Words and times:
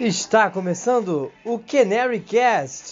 Está 0.00 0.48
começando 0.48 1.30
o 1.44 1.58
Canary 1.58 2.20
Cast. 2.20 2.89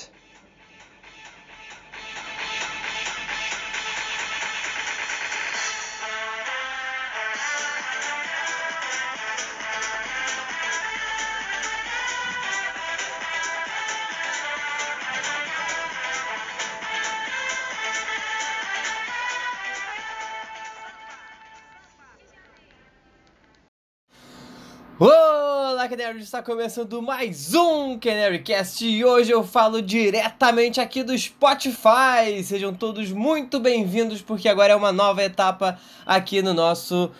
Canary! 25.98 26.20
Está 26.20 26.40
começando 26.40 27.02
mais 27.02 27.54
um 27.54 27.98
Canary 27.98 28.38
Cast 28.38 28.86
e 28.86 29.04
hoje 29.04 29.32
eu 29.32 29.42
falo 29.42 29.82
diretamente 29.82 30.80
aqui 30.80 31.02
do 31.02 31.16
Spotify. 31.18 32.40
Sejam 32.44 32.72
todos 32.72 33.10
muito 33.10 33.58
bem-vindos 33.58 34.22
porque 34.22 34.48
agora 34.48 34.74
é 34.74 34.76
uma 34.76 34.92
nova 34.92 35.24
etapa 35.24 35.76
aqui 36.06 36.40
no 36.40 36.54
nosso 36.54 37.10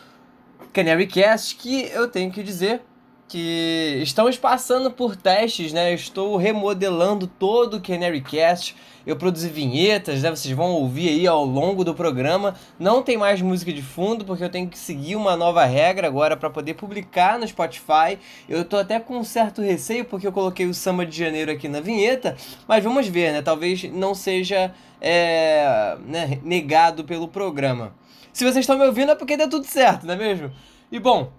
Canary 0.73 1.09
Cast 1.09 1.57
que 1.57 1.91
eu 1.93 2.07
tenho 2.07 2.31
que 2.31 2.41
dizer 2.41 2.81
que 3.29 4.01
estamos 4.03 4.39
passando 4.39 4.91
por 4.91 5.15
testes, 5.15 5.73
né? 5.73 5.93
Estou 5.93 6.37
remodelando 6.37 7.27
todo 7.27 7.77
o 7.77 7.81
Canary 7.81 8.23
Cast. 8.23 8.75
Eu 9.07 9.17
produzi 9.17 9.49
vinhetas, 9.49 10.23
né? 10.23 10.31
Vocês 10.31 10.55
vão 10.57 10.71
ouvir 10.73 11.11
aí 11.11 11.27
ao 11.27 11.45
longo 11.45 11.85
do 11.85 11.95
programa. 11.95 12.55
Não 12.79 13.03
tem 13.03 13.19
mais 13.19 13.43
música 13.43 13.71
de 13.71 13.83
fundo 13.83 14.25
porque 14.25 14.43
eu 14.43 14.49
tenho 14.49 14.69
que 14.69 14.79
seguir 14.79 15.15
uma 15.15 15.37
nova 15.37 15.65
regra 15.67 16.07
agora 16.07 16.37
para 16.37 16.49
poder 16.49 16.75
publicar 16.75 17.39
no 17.39 17.47
Spotify. 17.47 18.19
Eu 18.49 18.65
tô 18.65 18.79
até 18.79 18.99
com 18.99 19.19
um 19.19 19.25
certo 19.25 19.61
receio 19.61 20.07
porque 20.07 20.27
eu 20.27 20.33
coloquei 20.33 20.65
o 20.65 20.73
samba 20.73 21.05
de 21.05 21.17
janeiro 21.17 21.53
aqui 21.53 21.69
na 21.69 21.81
vinheta, 21.81 22.35
mas 22.67 22.83
vamos 22.83 23.07
ver, 23.07 23.33
né? 23.33 23.43
Talvez 23.43 23.85
não 23.93 24.15
seja 24.15 24.75
é, 25.01 25.99
né, 26.07 26.41
negado 26.43 27.05
pelo 27.05 27.29
programa. 27.29 27.93
Se 28.33 28.45
vocês 28.45 28.63
estão 28.63 28.79
me 28.79 28.87
ouvindo 28.87 29.13
é 29.13 29.15
porque 29.15 29.37
deu 29.37 29.51
tudo 29.51 29.67
certo, 29.67 30.07
não 30.07 30.15
é 30.15 30.17
mesmo? 30.17 30.51
E 30.91 30.99
bom, 30.99 31.31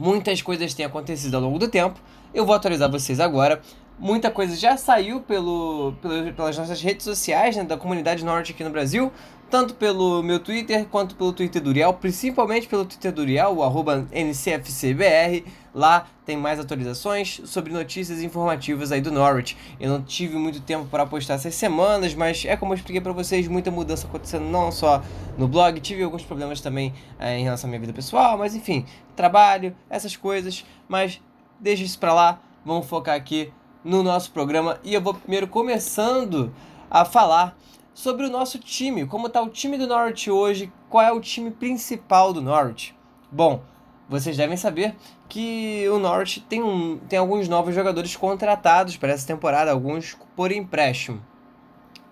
Muitas 0.00 0.40
coisas 0.40 0.72
têm 0.72 0.86
acontecido 0.86 1.34
ao 1.34 1.42
longo 1.42 1.58
do 1.58 1.68
tempo. 1.68 2.00
Eu 2.32 2.46
vou 2.46 2.54
atualizar 2.54 2.90
vocês 2.90 3.20
agora. 3.20 3.60
Muita 3.98 4.30
coisa 4.30 4.56
já 4.56 4.74
saiu 4.78 5.20
pelo, 5.20 5.92
pelo 6.00 6.32
pelas 6.32 6.56
nossas 6.56 6.80
redes 6.80 7.04
sociais 7.04 7.54
né, 7.54 7.64
da 7.64 7.76
comunidade 7.76 8.24
norte 8.24 8.52
aqui 8.52 8.64
no 8.64 8.70
Brasil, 8.70 9.12
tanto 9.50 9.74
pelo 9.74 10.22
meu 10.22 10.38
Twitter 10.38 10.86
quanto 10.86 11.14
pelo 11.14 11.34
Twitter 11.34 11.60
do 11.60 11.68
Uriel, 11.68 11.92
principalmente 11.92 12.66
pelo 12.66 12.86
Twitter 12.86 13.12
do 13.12 13.20
Uriel, 13.20 13.54
o 13.56 13.62
arroba 13.62 14.08
NCFCBR. 14.10 15.44
Lá 15.74 16.06
tem 16.26 16.36
mais 16.36 16.58
atualizações 16.58 17.40
sobre 17.44 17.72
notícias 17.72 18.22
informativas 18.22 18.90
aí 18.90 19.00
do 19.00 19.10
Norwich. 19.10 19.56
Eu 19.78 19.90
não 19.90 20.02
tive 20.02 20.36
muito 20.36 20.60
tempo 20.60 20.86
para 20.86 21.06
postar 21.06 21.34
essas 21.34 21.54
semanas, 21.54 22.14
mas 22.14 22.44
é 22.44 22.56
como 22.56 22.72
eu 22.72 22.76
expliquei 22.76 23.00
para 23.00 23.12
vocês, 23.12 23.46
muita 23.46 23.70
mudança 23.70 24.06
acontecendo 24.06 24.44
não 24.44 24.72
só 24.72 25.02
no 25.38 25.46
blog, 25.46 25.80
tive 25.80 26.02
alguns 26.02 26.22
problemas 26.22 26.60
também 26.60 26.92
é, 27.18 27.38
em 27.38 27.44
relação 27.44 27.68
à 27.68 27.70
minha 27.70 27.80
vida 27.80 27.92
pessoal, 27.92 28.36
mas 28.36 28.54
enfim, 28.54 28.84
trabalho, 29.14 29.74
essas 29.88 30.16
coisas, 30.16 30.64
mas 30.88 31.20
deixa 31.58 31.82
isso 31.82 31.98
para 31.98 32.12
lá, 32.12 32.40
vamos 32.64 32.86
focar 32.86 33.14
aqui 33.14 33.52
no 33.84 34.02
nosso 34.02 34.30
programa 34.32 34.78
e 34.82 34.92
eu 34.92 35.00
vou 35.00 35.14
primeiro 35.14 35.46
começando 35.46 36.52
a 36.90 37.04
falar 37.04 37.56
sobre 37.94 38.26
o 38.26 38.30
nosso 38.30 38.58
time, 38.58 39.06
como 39.06 39.26
está 39.26 39.42
o 39.42 39.48
time 39.48 39.76
do 39.76 39.86
Norwich 39.86 40.30
hoje, 40.30 40.72
qual 40.88 41.04
é 41.04 41.12
o 41.12 41.20
time 41.20 41.50
principal 41.50 42.32
do 42.32 42.40
Norwich. 42.40 42.94
Bom, 43.30 43.62
vocês 44.10 44.36
devem 44.36 44.56
saber 44.56 44.96
que 45.28 45.88
o 45.88 45.98
Norwich 46.00 46.40
tem, 46.40 46.60
um, 46.60 46.98
tem 47.08 47.16
alguns 47.16 47.48
novos 47.48 47.72
jogadores 47.72 48.16
contratados 48.16 48.96
para 48.96 49.12
essa 49.12 49.24
temporada, 49.24 49.70
alguns 49.70 50.18
por 50.34 50.50
empréstimo. 50.50 51.22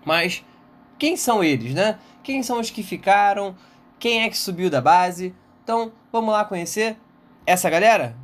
Mas 0.05 0.45
quem 0.97 1.17
são 1.17 1.43
eles, 1.43 1.73
né? 1.73 1.99
Quem 2.23 2.41
são 2.41 2.61
os 2.61 2.69
que 2.69 2.81
ficaram? 2.81 3.53
Quem 3.99 4.23
é 4.23 4.29
que 4.29 4.37
subiu 4.37 4.69
da 4.69 4.79
base? 4.79 5.35
Então, 5.61 5.91
vamos 6.09 6.31
lá 6.31 6.45
conhecer 6.45 6.97
essa 7.45 7.69
galera? 7.69 8.15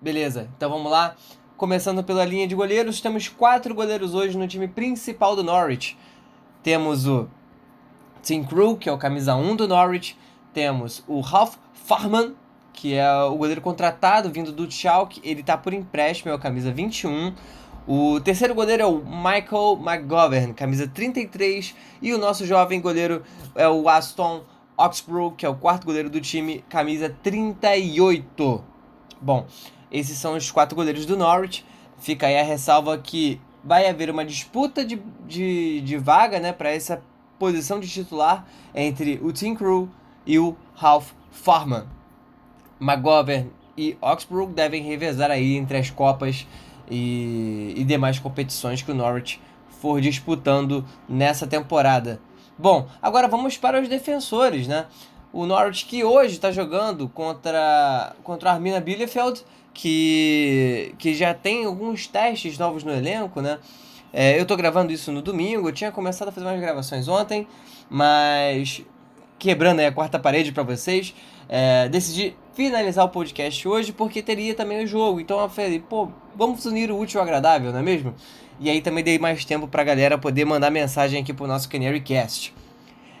Beleza, 0.00 0.48
então 0.56 0.70
vamos 0.70 0.90
lá. 0.90 1.14
Começando 1.58 2.02
pela 2.02 2.24
linha 2.24 2.48
de 2.48 2.54
goleiros, 2.54 3.02
temos 3.02 3.28
quatro 3.28 3.74
goleiros 3.74 4.14
hoje 4.14 4.38
no 4.38 4.48
time 4.48 4.66
principal 4.66 5.36
do 5.36 5.44
Norwich. 5.44 5.94
Temos 6.62 7.06
o 7.06 7.28
Tim 8.22 8.44
Crew, 8.44 8.78
que 8.78 8.88
é 8.88 8.92
o 8.92 8.96
camisa 8.96 9.34
1 9.34 9.56
do 9.56 9.68
Norwich. 9.68 10.16
Temos 10.54 11.04
o 11.06 11.20
Ralph 11.20 11.56
Farman, 11.74 12.34
que 12.80 12.94
é 12.94 13.14
o 13.24 13.36
goleiro 13.36 13.60
contratado 13.60 14.30
vindo 14.30 14.50
do 14.52 14.68
Schalke. 14.70 15.20
Ele 15.22 15.42
está 15.42 15.54
por 15.54 15.74
empréstimo, 15.74 16.32
é 16.32 16.34
o 16.34 16.38
camisa 16.38 16.72
21. 16.72 17.34
O 17.86 18.18
terceiro 18.20 18.54
goleiro 18.54 18.82
é 18.82 18.86
o 18.86 19.04
Michael 19.04 19.78
McGovern, 19.84 20.54
camisa 20.54 20.88
33. 20.88 21.74
E 22.00 22.14
o 22.14 22.18
nosso 22.18 22.46
jovem 22.46 22.80
goleiro 22.80 23.22
é 23.54 23.68
o 23.68 23.86
Aston 23.86 24.44
Oxbrook, 24.78 25.36
que 25.36 25.44
é 25.44 25.48
o 25.50 25.56
quarto 25.56 25.84
goleiro 25.84 26.08
do 26.08 26.22
time, 26.22 26.64
camisa 26.70 27.14
38. 27.22 28.64
Bom, 29.20 29.46
esses 29.92 30.16
são 30.16 30.34
os 30.34 30.50
quatro 30.50 30.74
goleiros 30.74 31.04
do 31.04 31.18
Norwich. 31.18 31.66
Fica 31.98 32.28
aí 32.28 32.38
a 32.38 32.42
ressalva 32.42 32.96
que 32.96 33.38
vai 33.62 33.90
haver 33.90 34.08
uma 34.08 34.24
disputa 34.24 34.86
de, 34.86 35.02
de, 35.26 35.82
de 35.82 35.98
vaga 35.98 36.40
né, 36.40 36.50
para 36.50 36.70
essa 36.70 37.02
posição 37.38 37.78
de 37.78 37.86
titular 37.86 38.46
entre 38.74 39.20
o 39.22 39.30
Tim 39.32 39.54
Crew 39.54 39.86
e 40.24 40.38
o 40.38 40.56
Ralph 40.74 41.10
Farman. 41.30 41.99
McGovern 42.80 43.50
e 43.76 43.96
Oxbrook 44.00 44.52
devem 44.52 44.82
revezar 44.82 45.30
aí 45.30 45.56
entre 45.56 45.76
as 45.76 45.90
Copas 45.90 46.46
e, 46.90 47.74
e 47.76 47.84
demais 47.84 48.18
competições 48.18 48.82
que 48.82 48.90
o 48.90 48.94
Norwich 48.94 49.40
for 49.68 50.00
disputando 50.00 50.84
nessa 51.08 51.46
temporada. 51.46 52.20
Bom, 52.58 52.86
agora 53.00 53.26
vamos 53.26 53.56
para 53.56 53.80
os 53.80 53.88
defensores, 53.88 54.66
né? 54.68 54.86
O 55.32 55.46
Norwich 55.46 55.86
que 55.86 56.04
hoje 56.04 56.34
está 56.34 56.50
jogando 56.50 57.08
contra, 57.08 58.14
contra 58.22 58.50
a 58.50 58.52
Armina 58.54 58.80
Bielefeld 58.80 59.42
que, 59.72 60.94
que 60.98 61.14
já 61.14 61.32
tem 61.32 61.64
alguns 61.64 62.06
testes 62.06 62.58
novos 62.58 62.84
no 62.84 62.92
elenco, 62.92 63.40
né? 63.40 63.58
É, 64.12 64.38
eu 64.38 64.44
tô 64.44 64.56
gravando 64.56 64.92
isso 64.92 65.12
no 65.12 65.22
domingo, 65.22 65.68
eu 65.68 65.72
tinha 65.72 65.92
começado 65.92 66.28
a 66.28 66.32
fazer 66.32 66.44
umas 66.44 66.60
gravações 66.60 67.06
ontem, 67.06 67.46
mas 67.88 68.82
quebrando 69.38 69.78
aí 69.78 69.86
a 69.86 69.92
quarta 69.92 70.18
parede 70.18 70.50
para 70.50 70.64
vocês, 70.64 71.14
é, 71.52 71.88
decidi 71.88 72.36
finalizar 72.54 73.04
o 73.04 73.08
podcast 73.08 73.66
hoje 73.66 73.92
porque 73.92 74.22
teria 74.22 74.54
também 74.54 74.84
o 74.84 74.86
jogo. 74.86 75.20
Então 75.20 75.40
eu 75.40 75.48
falei, 75.48 75.80
pô, 75.80 76.08
vamos 76.36 76.64
unir 76.64 76.92
o 76.92 76.98
útil 76.98 77.20
ao 77.20 77.26
agradável, 77.26 77.72
não 77.72 77.80
é 77.80 77.82
mesmo? 77.82 78.14
E 78.60 78.70
aí 78.70 78.80
também 78.80 79.02
dei 79.02 79.18
mais 79.18 79.44
tempo 79.44 79.66
pra 79.66 79.82
galera 79.82 80.16
poder 80.16 80.44
mandar 80.44 80.70
mensagem 80.70 81.20
aqui 81.20 81.34
pro 81.34 81.48
nosso 81.48 81.68
Canary 81.68 82.00
Cast. 82.00 82.54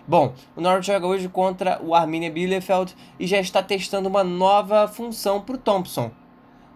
Bom, 0.06 0.32
o 0.54 0.60
Norwich 0.60 0.86
joga 0.86 1.06
hoje 1.06 1.28
contra 1.28 1.80
o 1.82 1.92
Arminia 1.92 2.30
Bielefeld 2.30 2.94
e 3.18 3.26
já 3.26 3.40
está 3.40 3.62
testando 3.62 4.08
uma 4.08 4.22
nova 4.22 4.86
função 4.86 5.40
pro 5.40 5.58
Thompson. 5.58 6.12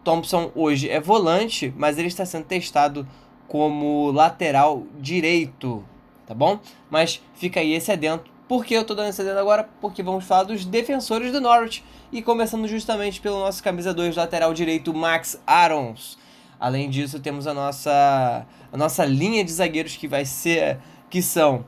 Thompson 0.03 0.51
hoje 0.57 0.91
é 0.91 1.01
volante, 1.01 1.73
mas 1.77 1.99
ele 1.99 2.09
está 2.09 2.27
sendo 2.27 2.47
testado 2.47 3.07
como 3.47 4.11
lateral 4.11 4.83
direito, 4.99 5.85
tá 6.27 6.35
bom? 6.35 6.59
Mas 6.91 7.23
fica 7.35 7.61
aí 7.61 7.73
esse 7.73 7.93
adentro. 7.93 8.34
Por 8.55 8.65
que 8.65 8.73
eu 8.73 8.85
tô 8.85 8.95
dando 8.95 9.09
esse 9.09 9.21
adentro 9.21 9.41
agora? 9.41 9.69
Porque 9.81 10.01
vamos 10.01 10.25
falar 10.25 10.45
dos 10.45 10.65
defensores 10.65 11.33
do 11.33 11.41
Norwich. 11.41 11.85
E 12.13 12.23
começando 12.23 12.69
justamente 12.69 13.21
pelo 13.21 13.41
nosso 13.41 13.61
camisa 13.61 13.93
2 13.93 14.15
lateral 14.15 14.55
direito, 14.55 14.95
Max 14.95 15.43
Arons. 15.45 16.17
Além 16.61 16.89
disso, 16.89 17.19
temos 17.19 17.49
a 17.49 17.53
nossa, 17.53 18.47
a 18.73 18.77
nossa 18.77 19.05
linha 19.05 19.45
de 19.45 19.51
zagueiros 19.51 19.97
que 19.97 20.07
vai 20.07 20.25
ser. 20.25 20.79
que 21.11 21.21
são 21.21 21.65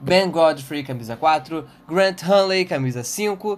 Ben 0.00 0.28
Godfrey, 0.28 0.82
camisa 0.82 1.16
4, 1.16 1.64
Grant 1.86 2.20
Hunley, 2.24 2.64
camisa 2.64 3.04
5, 3.04 3.56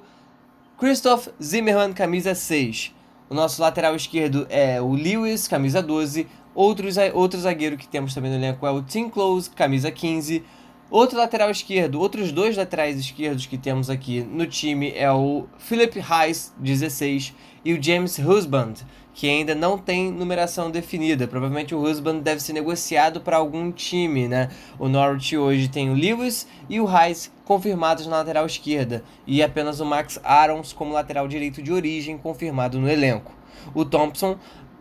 Christoph 0.79 1.29
Zimmermann, 1.43 1.95
camisa 1.95 2.35
6. 2.35 2.95
O 3.31 3.35
nosso 3.35 3.63
lateral 3.63 3.97
esquerdo 3.97 4.47
é 4.51 4.79
o 4.83 4.93
Lewis, 4.93 5.49
camisa 5.49 5.81
12. 5.81 6.29
Outros, 6.55 6.97
outro 7.15 7.41
zagueiro 7.41 7.79
que 7.79 7.89
temos 7.89 8.13
também 8.13 8.31
no 8.31 8.37
elenco 8.37 8.67
é 8.67 8.71
o 8.71 8.83
Tim 8.83 9.09
Close, 9.09 9.49
camisa 9.49 9.91
15. 9.91 10.45
Outro 10.91 11.19
lateral 11.19 11.51
esquerdo, 11.51 12.01
outros 12.01 12.33
dois 12.33 12.57
laterais 12.57 12.99
esquerdos 12.99 13.45
que 13.45 13.59
temos 13.59 13.91
aqui 13.91 14.23
no 14.23 14.47
time 14.47 14.91
é 14.97 15.13
o 15.13 15.45
Philip 15.59 15.99
Heiss, 15.99 16.55
16, 16.59 17.35
e 17.63 17.75
o 17.75 17.83
James 17.83 18.19
Husband, 18.19 18.73
que 19.13 19.29
ainda 19.29 19.55
não 19.55 19.77
tem 19.77 20.11
numeração 20.11 20.71
definida. 20.71 21.29
Provavelmente 21.29 21.75
o 21.75 21.83
Husband 21.83 22.21
deve 22.21 22.41
ser 22.41 22.55
negociado 22.55 23.21
para 23.21 23.37
algum 23.37 23.71
time, 23.71 24.29
né? 24.29 24.49
O 24.79 24.89
Norwich 24.89 25.37
hoje 25.37 25.69
tem 25.69 25.91
o 25.91 25.95
Lewis 25.95 26.49
e 26.71 26.81
o 26.81 26.89
Heiss 26.89 27.31
confirmados 27.45 28.07
na 28.07 28.17
lateral 28.17 28.47
esquerda 28.47 29.05
e 29.27 29.43
apenas 29.43 29.81
o 29.81 29.85
Max 29.85 30.19
Arons 30.25 30.73
como 30.73 30.95
lateral 30.95 31.29
direito 31.29 31.63
de 31.63 31.71
origem 31.71 32.17
confirmado 32.17 32.79
no 32.79 32.89
elenco. 32.89 33.31
O 33.75 33.85
Thompson 33.85 34.39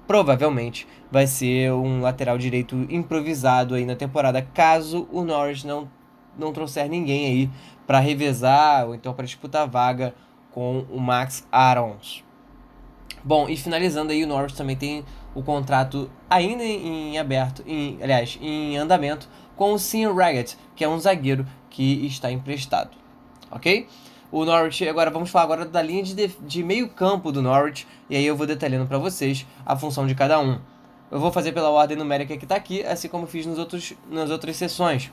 provavelmente 0.07 0.87
vai 1.11 1.27
ser 1.27 1.73
um 1.73 1.99
lateral 1.99 2.37
direito 2.37 2.87
improvisado 2.89 3.75
aí 3.75 3.85
na 3.85 3.95
temporada, 3.95 4.41
caso 4.41 5.05
o 5.11 5.21
Norwich 5.25 5.67
não 5.67 5.96
não 6.37 6.53
trouxer 6.53 6.89
ninguém 6.89 7.25
aí 7.25 7.49
para 7.85 7.99
revezar 7.99 8.87
ou 8.87 8.95
então 8.95 9.13
para 9.13 9.25
disputar 9.25 9.67
vaga 9.67 10.13
com 10.51 10.85
o 10.91 10.99
Max 10.99 11.47
Arons. 11.51 12.23
Bom, 13.23 13.49
e 13.49 13.57
finalizando 13.57 14.11
aí, 14.11 14.23
o 14.23 14.27
Norwich 14.27 14.55
também 14.55 14.75
tem 14.75 15.03
o 15.35 15.43
contrato 15.43 16.09
ainda 16.29 16.63
em 16.63 17.17
aberto, 17.17 17.63
em, 17.67 17.97
aliás, 18.01 18.37
em 18.41 18.77
andamento, 18.77 19.27
com 19.55 19.73
o 19.73 19.79
Sean 19.79 20.13
Raggett, 20.13 20.57
que 20.75 20.83
é 20.83 20.89
um 20.89 20.99
zagueiro 20.99 21.45
que 21.69 22.05
está 22.05 22.31
emprestado. 22.31 22.91
Ok? 23.51 23.87
O 24.31 24.45
Norwich, 24.45 24.87
agora 24.87 25.09
vamos 25.09 25.29
falar 25.29 25.45
agora 25.45 25.65
da 25.65 25.81
linha 25.81 26.03
de, 26.03 26.27
de 26.27 26.63
meio 26.63 26.89
campo 26.89 27.31
do 27.31 27.41
Norwich, 27.41 27.87
e 28.09 28.15
aí 28.15 28.25
eu 28.25 28.35
vou 28.35 28.47
detalhando 28.47 28.85
para 28.85 28.97
vocês 28.97 29.45
a 29.65 29.75
função 29.75 30.07
de 30.07 30.15
cada 30.15 30.39
um. 30.39 30.59
Eu 31.09 31.19
vou 31.19 31.31
fazer 31.31 31.53
pela 31.53 31.69
ordem 31.69 31.97
numérica 31.97 32.35
que 32.35 32.45
está 32.45 32.55
aqui, 32.55 32.83
assim 32.83 33.07
como 33.07 33.25
fiz 33.27 33.45
nos 33.45 33.57
outros, 33.57 33.93
nas 34.09 34.29
outras 34.29 34.55
sessões. 34.57 35.11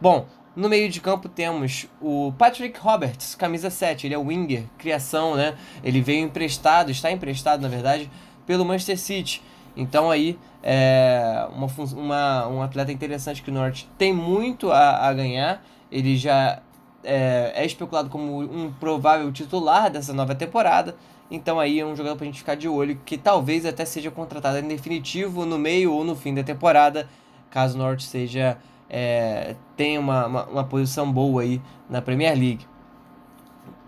Bom, 0.00 0.26
no 0.60 0.68
meio 0.68 0.90
de 0.90 1.00
campo 1.00 1.28
temos 1.28 1.86
o 2.00 2.32
Patrick 2.38 2.78
Roberts, 2.78 3.34
camisa 3.34 3.70
7, 3.70 4.06
ele 4.06 4.14
é 4.14 4.18
o 4.18 4.26
winger, 4.26 4.64
criação, 4.76 5.34
né? 5.34 5.56
Ele 5.82 6.02
veio 6.02 6.22
emprestado, 6.22 6.90
está 6.90 7.10
emprestado 7.10 7.62
na 7.62 7.68
verdade, 7.68 8.10
pelo 8.46 8.64
Manchester 8.64 8.98
City. 8.98 9.42
Então 9.74 10.10
aí 10.10 10.38
é 10.62 11.48
uma, 11.54 11.66
uma, 11.94 12.48
um 12.48 12.62
atleta 12.62 12.92
interessante 12.92 13.42
que 13.42 13.50
o 13.50 13.54
Norte 13.54 13.88
tem 13.96 14.12
muito 14.12 14.70
a, 14.70 15.08
a 15.08 15.12
ganhar. 15.14 15.64
Ele 15.90 16.16
já 16.16 16.60
é, 17.02 17.52
é, 17.54 17.64
especulado 17.64 18.10
como 18.10 18.40
um 18.40 18.70
provável 18.72 19.32
titular 19.32 19.90
dessa 19.90 20.12
nova 20.12 20.34
temporada. 20.34 20.94
Então 21.30 21.58
aí 21.58 21.80
é 21.80 21.86
um 21.86 21.96
jogador 21.96 22.16
pra 22.16 22.26
gente 22.26 22.38
ficar 22.38 22.56
de 22.56 22.68
olho, 22.68 23.00
que 23.04 23.16
talvez 23.16 23.64
até 23.64 23.86
seja 23.86 24.10
contratado 24.10 24.58
em 24.58 24.68
definitivo 24.68 25.46
no 25.46 25.58
meio 25.58 25.92
ou 25.92 26.04
no 26.04 26.14
fim 26.14 26.34
da 26.34 26.42
temporada, 26.42 27.08
caso 27.50 27.76
o 27.76 27.78
Norte 27.78 28.04
seja 28.04 28.58
é, 28.90 29.54
tenha 29.76 30.00
uma, 30.00 30.26
uma, 30.26 30.44
uma, 30.46 30.64
posição 30.64 31.10
boa 31.10 31.42
aí 31.42 31.62
na 31.88 32.02
Premier 32.02 32.36
League. 32.36 32.66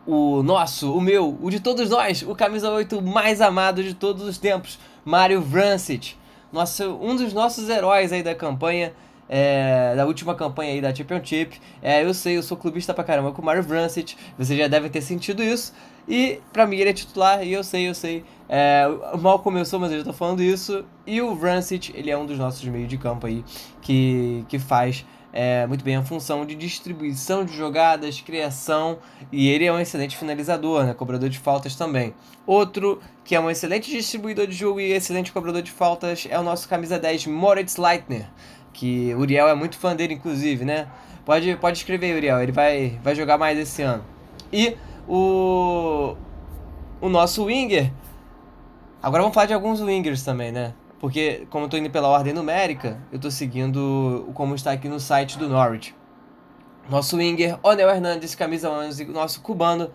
O 0.06 0.42
nosso, 0.42 0.96
o 0.96 1.00
meu, 1.00 1.36
o 1.40 1.50
de 1.50 1.60
todos 1.60 1.90
nós, 1.90 2.22
o 2.22 2.34
camisa 2.34 2.70
8 2.70 3.02
mais 3.02 3.40
amado 3.40 3.82
de 3.82 3.94
todos 3.94 4.24
os 4.24 4.38
tempos, 4.38 4.78
Mario 5.04 5.42
Vrancic. 5.42 6.14
Nosso, 6.52 6.84
um 7.00 7.16
dos 7.16 7.32
nossos 7.32 7.68
heróis 7.68 8.12
aí 8.12 8.22
da 8.22 8.34
campanha, 8.34 8.92
é, 9.28 9.94
da 9.96 10.06
última 10.06 10.34
campanha 10.34 10.72
aí 10.72 10.80
da 10.80 10.94
Championship. 10.94 11.60
É, 11.80 12.04
eu 12.04 12.14
sei, 12.14 12.36
eu 12.36 12.42
sou 12.42 12.56
clubista 12.56 12.94
pra 12.94 13.02
caramba 13.02 13.32
com 13.32 13.42
o 13.42 13.44
Mario 13.44 13.62
Vrancic, 13.62 14.14
você 14.38 14.56
já 14.56 14.68
deve 14.68 14.88
ter 14.88 15.00
sentido 15.02 15.42
isso. 15.42 15.72
E 16.06 16.40
pra 16.52 16.66
mim 16.66 16.76
ele 16.76 16.90
é 16.90 16.92
titular, 16.92 17.42
e 17.42 17.52
eu 17.52 17.64
sei, 17.64 17.88
eu 17.88 17.94
sei. 17.94 18.24
É, 18.54 18.86
mal 19.18 19.38
começou, 19.38 19.80
mas 19.80 19.90
eu 19.92 20.00
já 20.00 20.04
tô 20.04 20.12
falando 20.12 20.42
isso. 20.42 20.84
E 21.06 21.22
o 21.22 21.34
Vrancic, 21.34 21.90
ele 21.94 22.10
é 22.10 22.18
um 22.18 22.26
dos 22.26 22.36
nossos 22.36 22.62
meios 22.68 22.86
de 22.86 22.98
campo 22.98 23.26
aí, 23.26 23.42
que, 23.80 24.44
que 24.46 24.58
faz 24.58 25.06
é, 25.32 25.66
muito 25.66 25.82
bem 25.82 25.96
a 25.96 26.02
função 26.02 26.44
de 26.44 26.54
distribuição 26.54 27.46
de 27.46 27.56
jogadas, 27.56 28.20
criação, 28.20 28.98
e 29.32 29.48
ele 29.48 29.64
é 29.64 29.72
um 29.72 29.80
excelente 29.80 30.18
finalizador, 30.18 30.84
né? 30.84 30.92
Cobrador 30.92 31.30
de 31.30 31.38
faltas 31.38 31.74
também. 31.74 32.12
Outro 32.46 33.00
que 33.24 33.34
é 33.34 33.40
um 33.40 33.50
excelente 33.50 33.90
distribuidor 33.90 34.46
de 34.46 34.52
jogo 34.52 34.78
e 34.78 34.92
excelente 34.92 35.32
cobrador 35.32 35.62
de 35.62 35.70
faltas 35.70 36.28
é 36.28 36.38
o 36.38 36.42
nosso 36.42 36.68
camisa 36.68 36.98
10, 36.98 37.28
Moritz 37.28 37.78
Leitner, 37.78 38.28
que 38.74 39.14
o 39.14 39.20
Uriel 39.20 39.48
é 39.48 39.54
muito 39.54 39.78
fã 39.78 39.96
dele, 39.96 40.12
inclusive, 40.12 40.62
né? 40.62 40.88
Pode, 41.24 41.56
pode 41.56 41.78
escrever, 41.78 42.14
Uriel, 42.16 42.42
ele 42.42 42.52
vai, 42.52 43.00
vai 43.02 43.14
jogar 43.14 43.38
mais 43.38 43.58
esse 43.58 43.80
ano. 43.80 44.04
E 44.52 44.76
o, 45.08 46.14
o 47.00 47.08
nosso 47.08 47.46
winger. 47.46 47.90
Agora 49.02 49.20
vamos 49.20 49.34
falar 49.34 49.46
de 49.46 49.52
alguns 49.52 49.80
wingers 49.80 50.22
também, 50.22 50.52
né? 50.52 50.74
Porque, 51.00 51.44
como 51.50 51.64
eu 51.64 51.68
tô 51.68 51.76
indo 51.76 51.90
pela 51.90 52.06
ordem 52.06 52.32
numérica, 52.32 53.02
eu 53.10 53.18
tô 53.18 53.32
seguindo 53.32 54.30
como 54.32 54.54
está 54.54 54.70
aqui 54.70 54.88
no 54.88 55.00
site 55.00 55.36
do 55.36 55.48
Norwich. 55.48 55.92
Nosso 56.88 57.16
winger, 57.16 57.58
Onel 57.64 57.90
Hernandes, 57.90 58.36
camisa 58.36 58.70
11, 58.70 59.06
nosso 59.06 59.40
cubano, 59.40 59.90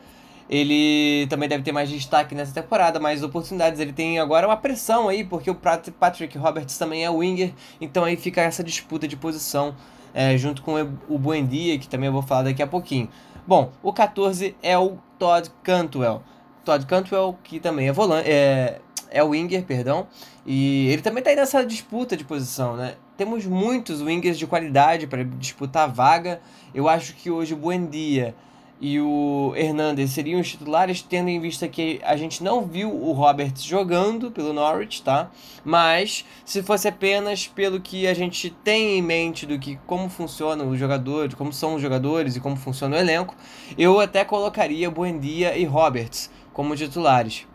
ele 0.50 1.26
também 1.30 1.48
deve 1.48 1.64
ter 1.64 1.72
mais 1.72 1.90
destaque 1.90 2.36
nessa 2.36 2.54
temporada, 2.54 3.00
mais 3.00 3.24
oportunidades. 3.24 3.80
Ele 3.80 3.94
tem 3.94 4.20
agora 4.20 4.46
uma 4.46 4.58
pressão 4.58 5.08
aí, 5.08 5.24
porque 5.24 5.50
o 5.50 5.56
Patrick 5.56 6.38
Roberts 6.38 6.78
também 6.78 7.06
é 7.06 7.10
winger, 7.10 7.54
então 7.80 8.04
aí 8.04 8.18
fica 8.18 8.42
essa 8.42 8.62
disputa 8.62 9.08
de 9.08 9.16
posição 9.16 9.74
é, 10.14 10.38
junto 10.38 10.62
com 10.62 10.74
o 11.08 11.18
Buendia, 11.18 11.80
que 11.80 11.88
também 11.88 12.08
eu 12.08 12.14
vou 12.14 12.22
falar 12.22 12.44
daqui 12.44 12.62
a 12.62 12.68
pouquinho. 12.68 13.08
Bom, 13.48 13.72
o 13.82 13.94
14 13.94 14.54
é 14.62 14.78
o 14.78 14.98
Todd 15.18 15.50
Cantwell. 15.64 16.22
Todd 16.66 16.86
Cantwell, 16.86 17.38
que 17.42 17.62
também 17.62 17.88
é 17.88 17.94
volante, 17.94 18.30
é, 18.30 18.82
é 19.12 19.24
o 19.24 19.30
winger, 19.30 19.64
perdão, 19.64 20.08
e 20.46 20.88
ele 20.88 21.02
também 21.02 21.20
está 21.20 21.30
aí 21.30 21.36
nessa 21.36 21.66
disputa 21.66 22.16
de 22.16 22.24
posição, 22.24 22.76
né? 22.76 22.96
Temos 23.18 23.46
muitos 23.46 24.02
wingers 24.02 24.38
de 24.38 24.48
qualidade 24.48 25.08
para 25.08 25.24
disputar 25.24 25.84
a 25.84 25.92
vaga. 25.92 26.40
Eu 26.74 26.88
acho 26.88 27.16
que 27.16 27.32
hoje 27.32 27.54
o 27.54 27.58
Buendia 27.58 28.36
e 28.80 29.00
o 29.00 29.54
Hernandes 29.56 30.12
seriam 30.12 30.40
os 30.40 30.50
titulares, 30.50 31.02
tendo 31.02 31.30
em 31.30 31.40
vista 31.40 31.68
que 31.68 32.00
a 32.04 32.16
gente 32.16 32.44
não 32.44 32.66
viu 32.66 32.94
o 32.94 33.12
Roberts 33.12 33.64
jogando 33.64 34.30
pelo 34.30 34.54
Norwich, 34.54 35.02
tá? 35.02 35.32
Mas 35.66 36.24
se 36.46 36.62
fosse 36.62 36.88
apenas 36.88 37.48
pelo 37.48 37.82
que 37.82 38.06
a 38.06 38.14
gente 38.14 38.50
tem 38.64 38.98
em 38.98 39.02
mente 39.02 39.46
do 39.46 39.58
que 39.58 39.80
como 39.88 40.10
funciona 40.10 40.64
o 40.64 40.78
jogador, 40.78 41.34
como 41.36 41.52
são 41.52 41.76
os 41.76 41.82
jogadores 41.82 42.36
e 42.36 42.40
como 42.40 42.56
funciona 42.56 42.96
o 42.96 43.00
elenco, 43.00 43.36
eu 43.78 44.00
até 44.00 44.24
colocaria 44.24 44.92
Buendia 44.92 45.58
e 45.58 45.66
Roberts 45.66 46.30
como 46.54 46.76
titulares 46.76 47.48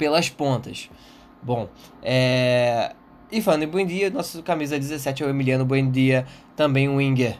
pelas 0.00 0.30
pontas. 0.30 0.88
Bom, 1.42 1.68
é... 2.02 2.94
e 3.30 3.42
falando 3.42 3.64
em 3.64 3.68
Buendia, 3.68 4.08
nosso 4.08 4.42
camisa 4.42 4.78
17 4.78 5.22
é 5.22 5.26
o 5.26 5.28
Emiliano 5.28 5.66
Buendia, 5.66 6.26
também 6.56 6.88
um 6.88 6.96
winger. 6.96 7.36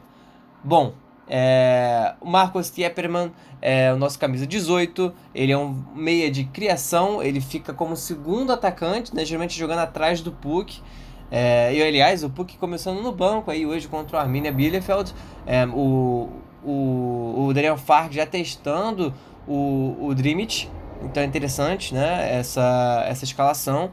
Bom, 0.63 0.93
é, 1.27 2.13
o 2.21 2.29
Marcos 2.29 2.69
Tieperman 2.69 3.33
é 3.63 3.91
o 3.95 3.97
nosso 3.97 4.19
camisa 4.19 4.47
18. 4.47 5.11
Ele 5.35 5.53
é 5.53 5.57
um 5.57 5.83
meia 5.95 6.31
de 6.31 6.45
criação. 6.45 7.23
Ele 7.23 7.41
fica 7.41 7.73
como 7.73 7.97
segundo 7.97 8.53
atacante, 8.53 9.15
né, 9.15 9.25
geralmente 9.25 9.59
jogando 9.59 9.79
atrás 9.79 10.21
do 10.21 10.33
Puck. 10.33 10.83
É, 11.31 11.73
e 11.73 11.83
aliás, 11.83 12.23
o 12.23 12.29
Puck 12.29 12.59
começando 12.59 13.01
no 13.01 13.13
banco 13.13 13.51
aí 13.51 13.65
hoje 13.65 13.89
contra 13.89 14.19
o 14.19 14.21
Arminia 14.21 14.53
Bielefeld. 14.53 15.15
É, 15.47 15.65
o, 15.65 16.29
o, 16.63 17.47
o 17.47 17.53
Daniel 17.55 17.79
Fark 17.79 18.13
já 18.13 18.27
testando 18.27 19.15
o, 19.49 19.97
o 19.99 20.15
Dreamit. 20.15 20.69
Então 21.03 21.23
é 21.23 21.27
interessante 21.27 21.95
né, 21.95 22.39
essa, 22.39 23.05
essa 23.07 23.25
escalação. 23.25 23.91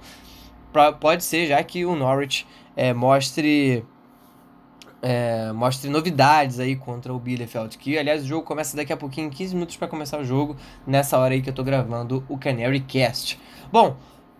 Pra, 0.72 0.92
pode 0.92 1.24
ser 1.24 1.48
já 1.48 1.64
que 1.64 1.86
o 1.86 1.96
Norwich 1.96 2.46
é, 2.76 2.94
mostre 2.94 3.86
é, 5.02 5.52
mostre 5.52 5.90
novidades 5.90 6.60
aí 6.60 6.76
contra 6.76 7.14
o 7.14 7.20
Bielefeld. 7.20 7.78
Que, 7.78 7.98
aliás, 7.98 8.24
o 8.24 8.28
jogo 8.28 8.44
começa 8.44 8.76
daqui 8.76 8.92
a 8.92 8.98
pouquinho, 8.98 9.30
15 9.30 9.54
minutos 9.54 9.78
para 9.78 9.88
começar 9.88 10.20
o 10.20 10.24
jogo, 10.24 10.56
nessa 10.86 11.18
hora 11.18 11.34
aí 11.34 11.42
que 11.42 11.50
eu 11.50 11.54
tô 11.54 11.64
gravando 11.64 12.24
o 12.28 12.38
Canary 12.38 12.80
Cast. 12.82 13.40
Bom, 13.72 13.96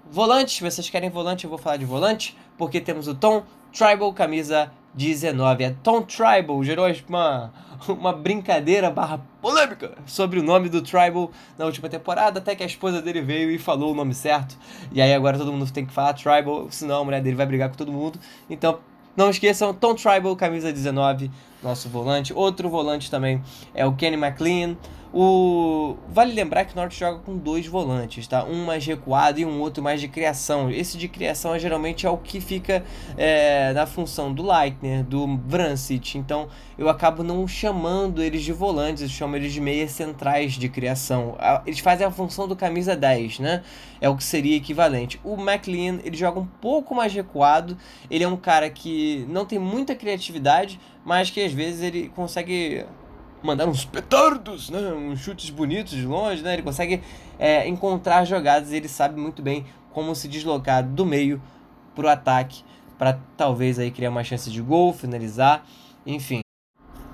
volante, 0.10 0.64
vocês 0.64 0.90
querem 0.90 1.10
volante? 1.10 1.46
Eu 1.46 1.50
vou 1.50 1.60
falar 1.60 1.78
de 1.78 1.86
volante, 1.86 2.38
porque 2.58 2.82
temos 2.82 3.08
o 3.08 3.16
Tom 3.16 3.44
Tribal, 3.72 4.12
camisa 4.14 4.72
19. 4.98 5.64
É 5.64 5.76
Tom 5.84 6.02
Tribal, 6.02 6.62
gerou 6.64 6.86
uma, 7.08 7.54
uma 7.88 8.12
brincadeira 8.12 8.90
barra 8.90 9.22
polêmica 9.42 9.96
sobre 10.06 10.40
o 10.40 10.44
nome 10.44 10.68
do 10.68 10.82
Tribal 10.82 11.32
na 11.58 11.66
última 11.66 11.88
temporada, 11.88 12.40
até 12.40 12.56
que 12.56 12.64
a 12.64 12.66
esposa 12.66 13.02
dele 13.02 13.22
veio 13.22 13.52
e 13.52 13.60
falou 13.60 13.92
o 13.92 13.96
nome 13.96 14.14
certo. 14.14 14.58
E 14.92 15.00
aí 15.00 15.14
agora 15.14 15.38
todo 15.38 15.54
mundo 15.54 15.72
tem 15.72 15.86
que 15.86 15.94
falar 15.94 16.14
Tribal, 16.14 16.68
senão 16.72 17.02
a 17.02 17.06
mulher 17.06 17.22
dele 17.22 17.36
vai 17.36 17.46
brigar 17.46 17.70
com 17.70 17.76
todo 17.76 17.92
mundo. 17.92 18.20
Então 18.50 18.80
não 19.16 19.30
esqueçam, 19.30 19.74
Tom 19.74 19.96
Tribal, 19.96 20.36
camisa 20.36 20.74
19, 20.74 21.32
nosso 21.64 21.88
volante. 21.90 22.34
Outro 22.34 22.70
volante 22.70 23.10
também 23.10 23.42
é 23.74 23.86
o 23.86 23.94
Kenny 23.94 24.18
McLean. 24.18 24.76
O... 25.20 25.98
Vale 26.10 26.32
lembrar 26.32 26.64
que 26.66 26.74
o 26.74 26.76
Norte 26.76 27.00
joga 27.00 27.18
com 27.18 27.36
dois 27.36 27.66
volantes, 27.66 28.28
tá? 28.28 28.44
Um 28.44 28.66
mais 28.66 28.86
recuado 28.86 29.40
e 29.40 29.46
um 29.46 29.60
outro 29.60 29.82
mais 29.82 30.00
de 30.00 30.08
criação. 30.08 30.70
Esse 30.70 30.96
de 30.96 31.08
criação 31.08 31.56
é, 31.56 31.60
geralmente 31.60 32.06
é 32.06 32.10
o 32.10 32.18
que 32.20 32.40
fica 32.40 32.84
é, 33.18 33.74
na 33.74 33.88
função 33.88 34.32
do 34.32 34.44
Leitner, 34.44 35.04
do 35.04 35.36
Vrancic. 35.38 36.20
Então 36.20 36.48
eu 36.78 36.88
acabo 36.88 37.24
não 37.24 37.48
chamando 37.48 38.22
eles 38.22 38.44
de 38.44 38.54
volantes, 38.54 39.02
eu 39.02 39.10
chamo 39.10 39.36
eles 39.36 39.52
de 39.52 39.60
meias 39.60 39.90
centrais 39.90 40.54
de 40.54 40.70
criação. 40.70 41.36
Eles 41.66 41.80
fazem 41.80 42.06
a 42.06 42.12
função 42.12 42.48
do 42.48 42.56
camisa 42.56 42.96
10, 42.96 43.40
né? 43.40 43.64
É 44.00 44.08
o 44.08 44.16
que 44.16 44.24
seria 44.24 44.56
equivalente. 44.56 45.20
O 45.24 45.34
McLean, 45.34 46.00
ele 46.04 46.16
joga 46.16 46.40
um 46.40 46.46
pouco 46.46 46.94
mais 46.94 47.12
recuado. 47.12 47.76
Ele 48.08 48.24
é 48.24 48.28
um 48.28 48.38
cara 48.38 48.70
que 48.70 49.26
não 49.28 49.48
tem 49.48 49.58
muita 49.58 49.96
criatividade, 49.96 50.80
mas 51.04 51.32
que 51.32 51.44
às 51.44 51.54
vezes 51.54 51.82
ele 51.82 52.08
consegue 52.16 52.86
mandar 53.42 53.68
uns 53.68 53.86
petardos, 53.86 54.70
né? 54.70 54.80
uns 54.94 55.20
chutes 55.20 55.50
bonitos 55.50 55.94
de 55.94 56.06
longe, 56.06 56.42
né? 56.42 56.54
Ele 56.54 56.64
consegue 56.64 57.02
é, 57.38 57.68
encontrar 57.68 58.26
jogadas 58.26 58.72
e 58.72 58.76
ele 58.76 58.88
sabe 58.88 59.20
muito 59.20 59.42
bem 59.42 59.66
como 59.92 60.16
se 60.16 60.28
deslocar 60.28 60.84
do 60.84 61.06
meio 61.06 61.42
para 61.96 62.06
o 62.06 62.10
ataque 62.10 62.64
para 62.98 63.20
talvez 63.36 63.78
aí 63.78 63.92
criar 63.92 64.10
uma 64.10 64.24
chance 64.24 64.50
de 64.50 64.62
gol, 64.62 64.92
finalizar, 64.92 65.66
enfim. 66.06 66.42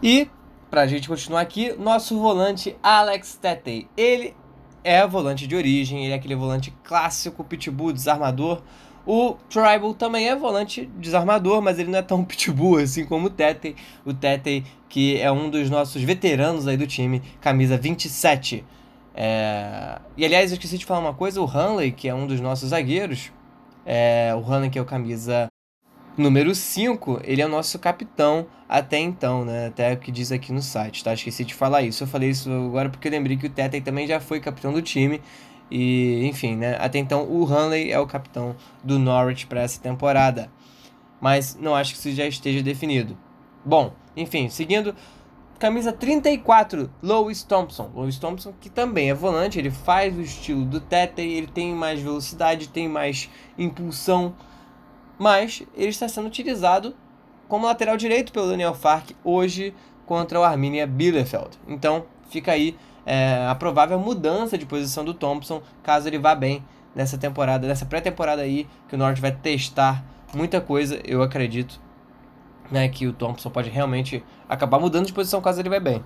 E 0.01 0.29
para 0.69 0.81
a 0.81 0.87
gente 0.87 1.07
continuar 1.07 1.41
aqui, 1.41 1.73
nosso 1.73 2.19
volante 2.19 2.75
Alex 2.81 3.35
Tetei. 3.35 3.87
Ele 3.95 4.35
é 4.83 5.05
volante 5.05 5.45
de 5.45 5.55
origem, 5.55 6.03
ele 6.03 6.13
é 6.13 6.15
aquele 6.15 6.35
volante 6.35 6.73
clássico 6.83 7.43
pitbull 7.43 7.93
desarmador 7.93 8.61
o 9.05 9.35
Tribal 9.49 9.93
também 9.93 10.29
é 10.29 10.35
volante 10.35 10.89
desarmador, 10.97 11.61
mas 11.61 11.77
ele 11.77 11.91
não 11.91 11.99
é 11.99 12.01
tão 12.01 12.23
pitbull 12.25 12.77
assim 12.77 13.05
como 13.05 13.27
o 13.27 13.29
Tete. 13.29 13.75
O 14.05 14.13
Tete, 14.13 14.63
que 14.87 15.19
é 15.19 15.31
um 15.31 15.49
dos 15.49 15.69
nossos 15.69 16.01
veteranos 16.01 16.67
aí 16.67 16.77
do 16.77 16.87
time, 16.87 17.21
camisa 17.41 17.77
27. 17.77 18.63
É... 19.15 19.99
E 20.17 20.25
aliás, 20.25 20.51
eu 20.51 20.55
esqueci 20.55 20.77
de 20.77 20.85
falar 20.85 20.99
uma 20.99 21.13
coisa: 21.13 21.41
o 21.41 21.45
Hanley, 21.45 21.91
que 21.91 22.07
é 22.07 22.15
um 22.15 22.25
dos 22.25 22.39
nossos 22.39 22.69
zagueiros, 22.69 23.31
É, 23.85 24.33
o 24.35 24.39
Hanley, 24.39 24.69
que 24.69 24.79
é 24.79 24.81
o 24.81 24.85
camisa 24.85 25.47
número 26.17 26.53
5, 26.55 27.21
ele 27.23 27.41
é 27.41 27.45
o 27.45 27.49
nosso 27.49 27.77
capitão 27.79 28.45
até 28.69 28.97
então, 28.97 29.43
né? 29.45 29.67
Até 29.67 29.93
o 29.93 29.97
que 29.97 30.11
diz 30.11 30.31
aqui 30.31 30.53
no 30.53 30.61
site, 30.61 31.03
tá? 31.03 31.13
Esqueci 31.13 31.43
de 31.43 31.53
falar 31.53 31.81
isso. 31.81 32.03
Eu 32.03 32.07
falei 32.07 32.29
isso 32.29 32.49
agora 32.51 32.89
porque 32.89 33.07
eu 33.07 33.11
lembrei 33.11 33.35
que 33.37 33.45
o 33.47 33.49
Tete 33.49 33.81
também 33.81 34.07
já 34.07 34.19
foi 34.19 34.39
capitão 34.39 34.71
do 34.71 34.81
time. 34.81 35.21
E, 35.73 36.27
enfim, 36.27 36.55
né? 36.55 36.77
Até 36.79 36.99
então 36.99 37.23
o 37.23 37.43
Hanley 37.45 37.91
é 37.91 37.99
o 37.99 38.05
capitão 38.05 38.55
do 38.83 38.99
Norwich 38.99 39.47
para 39.47 39.61
essa 39.61 39.81
temporada. 39.81 40.51
Mas 41.19 41.55
não 41.55 41.75
acho 41.75 41.93
que 41.93 41.99
isso 41.99 42.11
já 42.11 42.27
esteja 42.27 42.61
definido. 42.61 43.17
Bom, 43.65 43.93
enfim, 44.15 44.49
seguindo. 44.49 44.93
Camisa 45.57 45.91
34, 45.91 46.91
Louis 47.01 47.41
Thompson. 47.41 47.89
Louis 47.95 48.19
Thompson, 48.19 48.53
que 48.59 48.69
também 48.69 49.09
é 49.09 49.13
volante, 49.13 49.57
ele 49.57 49.71
faz 49.71 50.15
o 50.15 50.21
estilo 50.21 50.65
do 50.65 50.79
Tete, 50.79 51.21
ele 51.21 51.47
tem 51.47 51.73
mais 51.73 52.01
velocidade, 52.01 52.67
tem 52.67 52.87
mais 52.87 53.29
impulsão 53.57 54.35
mas 55.17 55.63
ele 55.75 55.89
está 55.89 56.07
sendo 56.07 56.27
utilizado 56.27 56.95
como 57.47 57.65
lateral 57.65 57.95
direito 57.97 58.31
pelo 58.31 58.49
Daniel 58.49 58.73
Fark 58.73 59.11
hoje 59.23 59.73
contra 60.05 60.39
o 60.39 60.43
Arminia 60.43 60.87
Bielefeld. 60.87 61.57
Então 61.67 62.05
fica 62.29 62.51
aí 62.51 62.75
é, 63.05 63.45
a 63.47 63.55
provável 63.55 63.99
mudança 63.99 64.57
de 64.57 64.65
posição 64.65 65.03
do 65.03 65.13
Thompson 65.13 65.61
caso 65.81 66.07
ele 66.07 66.17
vá 66.17 66.33
bem 66.35 66.63
nessa 66.95 67.17
temporada, 67.17 67.67
nessa 67.67 67.85
pré-temporada 67.85 68.41
aí 68.41 68.67
que 68.87 68.95
o 68.95 68.97
Norte 68.97 69.19
vai 69.19 69.31
testar 69.31 70.03
muita 70.33 70.59
coisa, 70.61 70.99
eu 71.03 71.21
acredito, 71.21 71.79
né, 72.71 72.87
que 72.87 73.05
o 73.07 73.13
Thompson 73.13 73.49
pode 73.49 73.69
realmente 73.69 74.23
acabar 74.47 74.79
mudando 74.79 75.05
de 75.05 75.13
posição 75.13 75.41
caso 75.41 75.59
ele 75.59 75.69
vá 75.69 75.79
bem. 75.79 76.03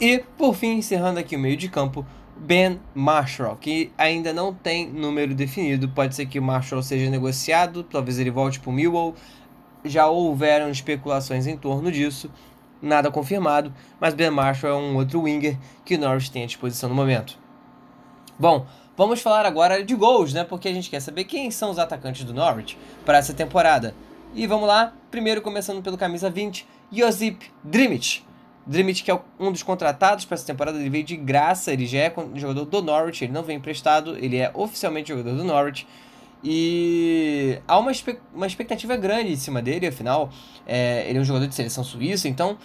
E 0.00 0.18
por 0.36 0.54
fim, 0.54 0.78
encerrando 0.78 1.18
aqui 1.18 1.34
o 1.34 1.38
meio 1.38 1.56
de 1.56 1.68
campo, 1.68 2.06
Ben 2.36 2.80
Marshall, 2.94 3.56
que 3.56 3.90
ainda 3.98 4.32
não 4.32 4.54
tem 4.54 4.88
número 4.88 5.34
definido. 5.34 5.88
Pode 5.88 6.14
ser 6.14 6.26
que 6.26 6.38
o 6.38 6.42
Marshall 6.42 6.82
seja 6.82 7.10
negociado, 7.10 7.82
talvez 7.82 8.18
ele 8.18 8.30
volte 8.30 8.60
para 8.60 8.70
o 8.70 8.72
Millwall. 8.72 9.14
Já 9.84 10.06
houveram 10.06 10.70
especulações 10.70 11.46
em 11.46 11.56
torno 11.56 11.90
disso, 11.90 12.30
nada 12.80 13.10
confirmado, 13.10 13.72
mas 14.00 14.14
Ben 14.14 14.30
Marshall 14.30 14.72
é 14.72 14.76
um 14.76 14.96
outro 14.96 15.22
winger 15.22 15.58
que 15.84 15.96
o 15.96 15.98
Norwich 15.98 16.30
tem 16.30 16.44
à 16.44 16.46
disposição 16.46 16.88
no 16.88 16.94
momento. 16.94 17.38
Bom, 18.38 18.66
vamos 18.96 19.20
falar 19.20 19.44
agora 19.44 19.84
de 19.84 19.94
gols, 19.94 20.32
né? 20.32 20.44
Porque 20.44 20.68
a 20.68 20.72
gente 20.72 20.90
quer 20.90 21.00
saber 21.00 21.24
quem 21.24 21.50
são 21.50 21.70
os 21.70 21.78
atacantes 21.78 22.24
do 22.24 22.32
Norwich 22.32 22.78
para 23.04 23.18
essa 23.18 23.34
temporada. 23.34 23.94
E 24.34 24.46
vamos 24.46 24.68
lá, 24.68 24.92
primeiro 25.10 25.42
começando 25.42 25.82
pelo 25.82 25.98
camisa 25.98 26.30
20, 26.30 26.66
Josip 26.92 27.50
Drimic. 27.64 28.22
Drimit, 28.66 29.02
que 29.02 29.10
é 29.10 29.18
um 29.40 29.50
dos 29.50 29.62
contratados 29.62 30.26
para 30.26 30.34
essa 30.34 30.46
temporada, 30.46 30.78
ele 30.78 30.90
veio 30.90 31.02
de 31.02 31.16
graça, 31.16 31.72
ele 31.72 31.86
já 31.86 32.00
é 32.00 32.14
jogador 32.34 32.66
do 32.66 32.82
Norwich, 32.82 33.24
ele 33.24 33.32
não 33.32 33.42
vem 33.42 33.56
emprestado, 33.56 34.16
ele 34.18 34.36
é 34.36 34.50
oficialmente 34.54 35.08
jogador 35.08 35.34
do 35.34 35.42
Norwich. 35.42 35.86
E 36.42 37.60
há 37.66 37.78
uma, 37.78 37.90
uma 38.32 38.46
expectativa 38.46 38.96
grande 38.96 39.32
em 39.32 39.36
cima 39.36 39.60
dele, 39.60 39.88
afinal, 39.88 40.30
é, 40.66 41.08
ele 41.08 41.18
é 41.18 41.20
um 41.20 41.24
jogador 41.24 41.48
de 41.48 41.54
seleção 41.54 41.82
suíça, 41.82 42.28
então 42.28 42.56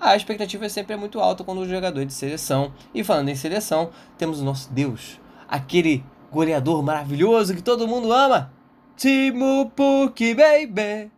a 0.00 0.16
expectativa 0.16 0.68
sempre 0.68 0.94
é 0.94 0.96
muito 0.96 1.20
alta 1.20 1.44
quando 1.44 1.58
o 1.58 1.68
jogador 1.68 2.04
de 2.04 2.12
seleção. 2.12 2.72
E 2.92 3.04
falando 3.04 3.28
em 3.28 3.36
seleção, 3.36 3.90
temos 4.18 4.40
o 4.40 4.44
nosso 4.44 4.72
Deus, 4.72 5.20
aquele 5.48 6.04
goleador 6.30 6.82
maravilhoso 6.82 7.54
que 7.54 7.62
todo 7.62 7.86
mundo 7.86 8.12
ama, 8.12 8.52
Timo 8.96 9.70
Pukki, 9.70 10.34
baby, 10.34 11.10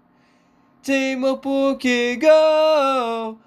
Timo 0.82 1.38
Pukki, 1.38 2.16
go! 2.16 3.45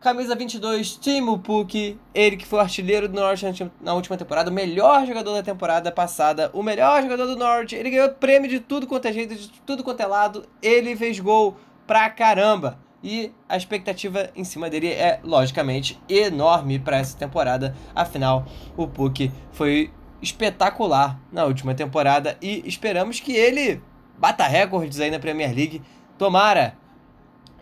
Camisa 0.00 0.36
22, 0.36 0.96
Timo 0.96 1.38
Puk, 1.38 1.98
ele 2.14 2.36
que 2.36 2.46
foi 2.46 2.60
artilheiro 2.60 3.08
do 3.08 3.14
Norte 3.14 3.70
na 3.80 3.94
última 3.94 4.16
temporada, 4.16 4.50
o 4.50 4.52
melhor 4.52 5.06
jogador 5.06 5.32
da 5.34 5.42
temporada 5.42 5.90
passada, 5.90 6.50
o 6.52 6.62
melhor 6.62 7.02
jogador 7.02 7.26
do 7.26 7.34
Norte, 7.34 7.74
ele 7.74 7.90
ganhou 7.90 8.10
prêmio 8.10 8.48
de 8.48 8.60
tudo 8.60 8.86
quanto 8.86 9.08
é 9.08 9.12
jeito, 9.12 9.34
de 9.34 9.48
tudo 9.64 9.82
quanto 9.82 10.00
é 10.00 10.06
lado, 10.06 10.46
ele 10.62 10.94
fez 10.94 11.18
gol 11.18 11.56
pra 11.86 12.10
caramba. 12.10 12.78
E 13.02 13.32
a 13.48 13.56
expectativa 13.56 14.30
em 14.36 14.44
cima 14.44 14.68
dele 14.68 14.88
é, 14.88 15.18
logicamente, 15.22 15.98
enorme 16.08 16.78
para 16.78 16.98
essa 16.98 17.16
temporada. 17.16 17.74
Afinal, 17.94 18.44
o 18.76 18.86
Puk 18.86 19.30
foi 19.52 19.90
espetacular 20.20 21.18
na 21.32 21.44
última 21.44 21.74
temporada 21.74 22.36
e 22.42 22.62
esperamos 22.66 23.20
que 23.20 23.32
ele 23.32 23.82
bata 24.18 24.44
recordes 24.44 25.00
aí 25.00 25.10
na 25.10 25.18
Premier 25.18 25.54
League. 25.54 25.82
Tomara! 26.18 26.76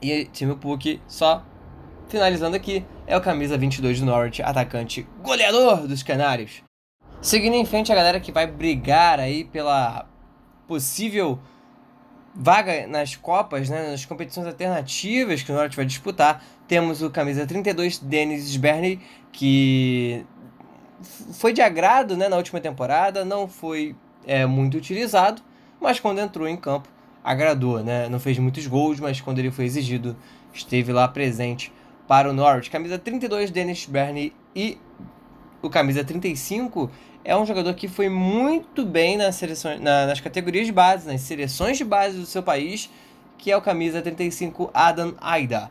E 0.00 0.25
time 0.26 0.55
Puk 0.55 1.00
só 1.07 1.45
Finalizando 2.08 2.56
aqui, 2.56 2.84
é 3.06 3.16
o 3.16 3.20
camisa 3.20 3.56
22 3.56 4.00
do 4.00 4.06
Norwich, 4.06 4.42
atacante 4.42 5.06
goleador 5.23 5.87
dos 5.87 6.02
Canários. 6.02 6.62
Seguindo 7.20 7.54
em 7.54 7.64
frente, 7.64 7.90
a 7.90 7.94
galera 7.94 8.20
que 8.20 8.30
vai 8.30 8.46
brigar 8.46 9.18
aí 9.18 9.44
pela 9.44 10.06
possível 10.68 11.38
vaga 12.34 12.87
nas 12.87 13.16
Copas, 13.16 13.68
né, 13.68 13.90
nas 13.90 14.04
competições 14.04 14.46
alternativas 14.46 15.42
que 15.42 15.50
o 15.50 15.54
Norwich 15.54 15.76
vai 15.76 15.87
disputar, 15.87 16.44
temos 16.68 17.02
o 17.02 17.11
camisa 17.11 17.46
32, 17.46 17.99
Dennis 17.99 18.44
Sberny, 18.44 19.00
que 19.32 20.25
foi 21.32 21.52
de 21.52 21.62
agrado 21.62 22.16
né, 22.16 22.28
na 22.28 22.37
última 22.37 22.61
temporada, 22.61 23.25
não 23.25 23.49
foi 23.49 23.96
é, 24.26 24.44
muito 24.46 24.76
utilizado, 24.76 25.42
mas 25.80 26.00
quando 26.00 26.18
entrou 26.18 26.46
em 26.46 26.56
campo 26.56 26.88
agradou, 27.25 27.82
né? 27.82 28.06
Não 28.11 28.20
fez 28.20 28.38
muitos 28.38 28.66
gols, 28.66 29.00
mas 29.00 29.18
quando 29.18 29.38
ele 29.38 29.50
foi 29.50 29.64
exigido, 29.64 30.14
esteve 30.52 30.92
lá 30.92 31.08
presente 31.08 31.73
para 32.06 32.28
o 32.28 32.32
Norwich. 32.32 32.70
Camisa 32.70 32.99
32, 32.99 33.50
Dennis 33.50 33.87
Burney 33.87 34.32
e 34.54 34.78
o 35.62 35.70
camisa 35.70 36.04
35 36.04 36.90
é 37.25 37.34
um 37.37 37.46
jogador 37.46 37.73
que 37.75 37.88
foi 37.88 38.08
muito 38.08 38.84
bem 38.84 39.16
nas, 39.16 39.37
seleções, 39.37 39.80
na, 39.80 40.06
nas 40.06 40.20
categorias 40.20 40.66
de 40.66 40.73
base, 40.73 41.06
nas 41.06 41.23
seleções 41.23 41.78
de 41.78 41.84
base 41.84 42.18
do 42.18 42.26
seu 42.26 42.42
país, 42.42 42.90
que 43.38 43.50
é 43.50 43.56
o 43.56 43.62
camisa 43.62 44.02
35, 44.02 44.70
Adam 44.75 45.14
Aida. 45.20 45.70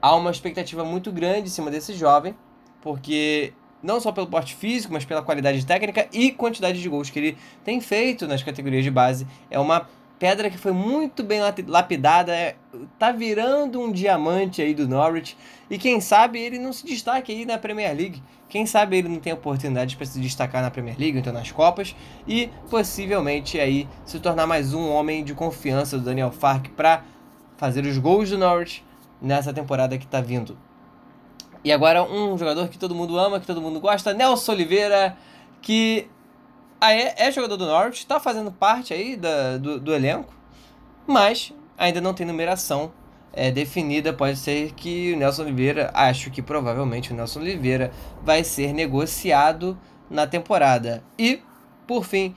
Há 0.00 0.16
uma 0.16 0.30
expectativa 0.30 0.84
muito 0.84 1.12
grande 1.12 1.46
em 1.46 1.50
cima 1.50 1.70
desse 1.70 1.94
jovem, 1.94 2.34
porque 2.80 3.52
não 3.80 4.00
só 4.00 4.10
pelo 4.10 4.26
porte 4.26 4.56
físico, 4.56 4.92
mas 4.92 5.04
pela 5.04 5.22
qualidade 5.22 5.64
técnica 5.64 6.08
e 6.12 6.32
quantidade 6.32 6.82
de 6.82 6.88
gols 6.88 7.10
que 7.10 7.18
ele 7.18 7.38
tem 7.64 7.80
feito 7.80 8.26
nas 8.26 8.42
categorias 8.42 8.82
de 8.82 8.90
base. 8.90 9.26
É 9.48 9.58
uma 9.60 9.88
pedra 10.22 10.48
que 10.48 10.56
foi 10.56 10.70
muito 10.70 11.24
bem 11.24 11.40
lapidada, 11.66 12.32
é, 12.32 12.54
tá 12.96 13.10
virando 13.10 13.80
um 13.80 13.90
diamante 13.90 14.62
aí 14.62 14.72
do 14.72 14.86
Norwich. 14.86 15.36
E 15.68 15.76
quem 15.76 16.00
sabe 16.00 16.38
ele 16.38 16.60
não 16.60 16.72
se 16.72 16.86
destaque 16.86 17.32
aí 17.32 17.44
na 17.44 17.58
Premier 17.58 17.92
League. 17.92 18.22
Quem 18.48 18.64
sabe 18.64 18.98
ele 18.98 19.08
não 19.08 19.18
tem 19.18 19.32
oportunidade 19.32 19.96
para 19.96 20.06
se 20.06 20.20
destacar 20.20 20.62
na 20.62 20.70
Premier 20.70 20.96
League, 20.96 21.18
então 21.18 21.32
nas 21.32 21.50
Copas. 21.50 21.96
E 22.24 22.48
possivelmente 22.70 23.58
aí 23.58 23.88
se 24.04 24.20
tornar 24.20 24.46
mais 24.46 24.72
um 24.72 24.92
homem 24.92 25.24
de 25.24 25.34
confiança 25.34 25.98
do 25.98 26.04
Daniel 26.04 26.30
Fark 26.30 26.68
para 26.76 27.02
fazer 27.56 27.84
os 27.84 27.98
gols 27.98 28.30
do 28.30 28.38
Norwich 28.38 28.84
nessa 29.20 29.52
temporada 29.52 29.98
que 29.98 30.04
está 30.04 30.20
vindo. 30.20 30.56
E 31.64 31.72
agora 31.72 32.00
um 32.04 32.38
jogador 32.38 32.68
que 32.68 32.78
todo 32.78 32.94
mundo 32.94 33.18
ama, 33.18 33.40
que 33.40 33.46
todo 33.46 33.60
mundo 33.60 33.80
gosta, 33.80 34.14
Nelson 34.14 34.52
Oliveira, 34.52 35.16
que 35.60 36.06
é, 36.90 37.14
é 37.16 37.30
jogador 37.30 37.56
do 37.56 37.66
Norwich, 37.66 37.98
está 37.98 38.18
fazendo 38.18 38.50
parte 38.50 38.92
aí 38.92 39.16
da, 39.16 39.58
do, 39.58 39.78
do 39.78 39.94
elenco, 39.94 40.34
mas 41.06 41.52
ainda 41.78 42.00
não 42.00 42.14
tem 42.14 42.26
numeração 42.26 42.92
é, 43.32 43.50
definida. 43.50 44.12
Pode 44.12 44.36
ser 44.36 44.72
que 44.72 45.12
o 45.12 45.16
Nelson 45.16 45.42
Oliveira, 45.42 45.90
acho 45.94 46.30
que 46.30 46.42
provavelmente 46.42 47.12
o 47.12 47.16
Nelson 47.16 47.40
Oliveira 47.40 47.92
vai 48.22 48.42
ser 48.42 48.72
negociado 48.72 49.78
na 50.10 50.26
temporada. 50.26 51.02
E, 51.18 51.40
por 51.86 52.04
fim, 52.04 52.34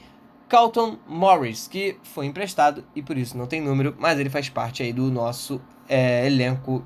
Carlton 0.48 0.98
Morris, 1.08 1.68
que 1.68 1.98
foi 2.04 2.28
emprestado 2.28 2.84
e 2.96 3.02
por 3.02 3.18
isso 3.18 3.38
não 3.38 3.48
tem 3.48 3.60
número, 3.60 3.96
mas 3.98 4.20
ele 4.20 4.30
faz 4.30 4.48
parte 4.48 4.84
aí 4.84 4.94
do 4.94 5.12
nosso 5.12 5.62
é, 5.90 6.26
elenco 6.28 6.86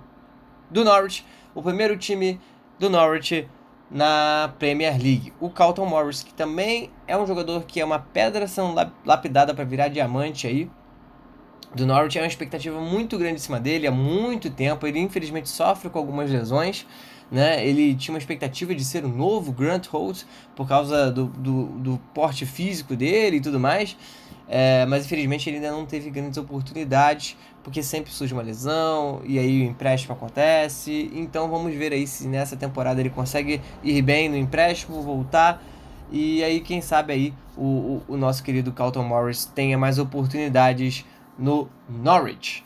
do 0.70 0.84
Norwich. 0.84 1.26
O 1.54 1.62
primeiro 1.62 1.98
time 1.98 2.40
do 2.80 2.90
Norwich 2.90 3.48
na 3.90 4.54
Premier 4.60 4.94
League. 4.94 5.34
O 5.40 5.50
Carlton 5.50 5.86
Morris, 5.86 6.24
que 6.24 6.34
também 6.34 6.92
é 7.08 7.18
um 7.18 7.26
jogador 7.26 7.64
que 7.64 7.80
é 7.80 7.86
uma 7.86 8.00
pedra 8.00 8.48
sendo 8.48 8.76
lapidada 9.06 9.54
para 9.54 9.64
virar 9.64 9.88
diamante 9.88 10.46
aí. 10.46 10.70
Do 11.74 11.86
Norwich 11.86 12.18
é 12.18 12.22
uma 12.22 12.28
expectativa 12.28 12.80
muito 12.80 13.18
grande 13.18 13.36
em 13.36 13.40
cima 13.40 13.60
dele 13.60 13.86
há 13.86 13.92
muito 13.92 14.50
tempo. 14.50 14.88
Ele 14.88 15.00
infelizmente 15.00 15.50
sofre 15.50 15.90
com 15.90 16.00
algumas 16.00 16.30
lesões. 16.30 16.86
Né? 17.32 17.66
Ele 17.66 17.94
tinha 17.96 18.14
uma 18.14 18.18
expectativa 18.18 18.74
de 18.74 18.84
ser 18.84 19.06
o 19.06 19.08
novo 19.08 19.52
Grant 19.52 19.88
Holt 19.88 20.24
por 20.56 20.68
causa 20.68 21.12
do, 21.12 21.26
do, 21.28 21.66
do 21.66 22.02
porte 22.14 22.46
físico 22.46 22.96
dele 22.96 23.38
e 23.38 23.42
tudo 23.42 23.60
mais. 23.60 23.96
É, 24.52 24.84
mas 24.88 25.06
infelizmente 25.06 25.48
ele 25.48 25.58
ainda 25.58 25.72
não 25.72 25.86
teve 25.86 26.10
grandes 26.10 26.40
oportunidades, 26.40 27.38
porque 27.64 27.84
sempre 27.84 28.12
surge 28.12 28.34
uma 28.34 28.42
lesão 28.42 29.22
e 29.24 29.38
aí 29.38 29.62
o 29.62 29.64
empréstimo 29.64 30.16
acontece. 30.16 31.12
Então 31.14 31.48
vamos 31.50 31.76
ver 31.76 31.94
aí 31.94 32.08
se 32.08 32.28
nessa 32.28 32.58
temporada 32.58 33.00
ele 33.00 33.12
consegue 33.12 33.62
ir 33.84 34.02
bem 34.02 34.28
no 34.28 34.36
empréstimo, 34.36 35.04
voltar. 35.04 35.64
E 36.12 36.44
aí, 36.44 36.60
quem 36.60 36.82
sabe 36.82 37.14
aí 37.14 37.34
o, 37.56 37.64
o, 37.64 38.04
o 38.10 38.18
nosso 38.18 38.44
querido 38.44 38.72
Carlton 38.72 39.04
Morris 39.04 39.46
tenha 39.46 39.78
mais 39.78 40.00
oportunidades 40.00 41.06
no 41.38 41.70
Norwich. 41.88 42.66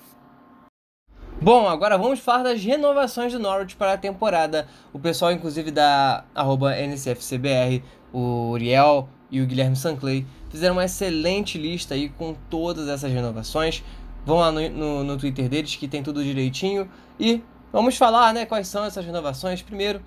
Bom, 1.42 1.68
agora 1.68 1.98
vamos 1.98 2.20
falar 2.20 2.44
das 2.44 2.64
renovações 2.64 3.34
do 3.34 3.40
Norwich 3.40 3.76
para 3.76 3.94
a 3.94 3.98
temporada. 3.98 4.68
O 4.94 5.00
pessoal, 5.00 5.32
inclusive, 5.32 5.72
da 5.72 6.24
NCFCBR, 6.36 7.84
o 8.14 8.52
Uriel 8.52 9.10
e 9.30 9.42
o 9.42 9.46
Guilherme 9.46 9.76
Sanclay, 9.76 10.26
fizeram 10.50 10.76
uma 10.76 10.86
excelente 10.86 11.58
lista 11.58 11.96
aí 11.96 12.08
com 12.10 12.34
todas 12.50 12.88
essas 12.88 13.12
renovações. 13.12 13.84
Vão 14.26 14.38
lá 14.38 14.52
no, 14.52 14.70
no, 14.70 15.04
no 15.04 15.18
Twitter 15.18 15.50
deles 15.50 15.76
que 15.76 15.88
tem 15.88 16.02
tudo 16.02 16.24
direitinho. 16.24 16.90
E 17.20 17.42
vamos 17.74 17.98
falar 17.98 18.34
né, 18.34 18.46
quais 18.46 18.68
são 18.68 18.86
essas 18.86 19.06
renovações. 19.06 19.62
Primeiro, 19.62 20.02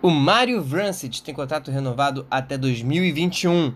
o 0.00 0.10
Mario 0.10 0.62
Vrancic 0.62 1.20
tem 1.20 1.34
contrato 1.34 1.70
renovado 1.70 2.26
até 2.30 2.56
2021. 2.56 3.74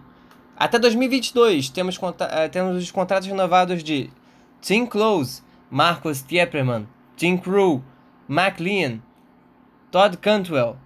Até 0.56 0.78
2022 0.78 1.70
temos, 1.70 1.98
eh, 2.20 2.48
temos 2.48 2.76
os 2.82 2.90
contratos 2.90 3.26
renovados 3.26 3.82
de 3.82 4.10
Tim 4.60 4.86
Close, 4.86 5.42
Marcos 5.70 6.20
Tieperman, 6.20 6.88
Tim 7.16 7.38
Crew, 7.38 7.82
McLean, 8.26 9.00
Todd 9.90 10.16
Cantwell 10.16 10.76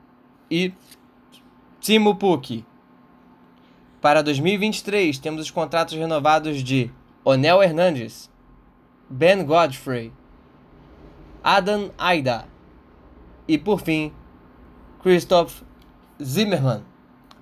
e 0.51 0.73
Timo 1.81 2.15
Pukki. 2.17 2.65
Para 4.01 4.23
2023, 4.23 5.19
temos 5.19 5.41
os 5.41 5.51
contratos 5.51 5.97
renovados 5.97 6.63
de 6.63 6.91
Onel 7.25 7.63
Hernandes, 7.63 8.31
Ben 9.09 9.45
Godfrey, 9.45 10.13
Adam 11.43 11.91
Aida 11.97 12.47
e, 13.49 13.57
por 13.57 13.81
fim, 13.81 14.13
Christoph 15.03 15.63
Zimmermann. 16.23 16.83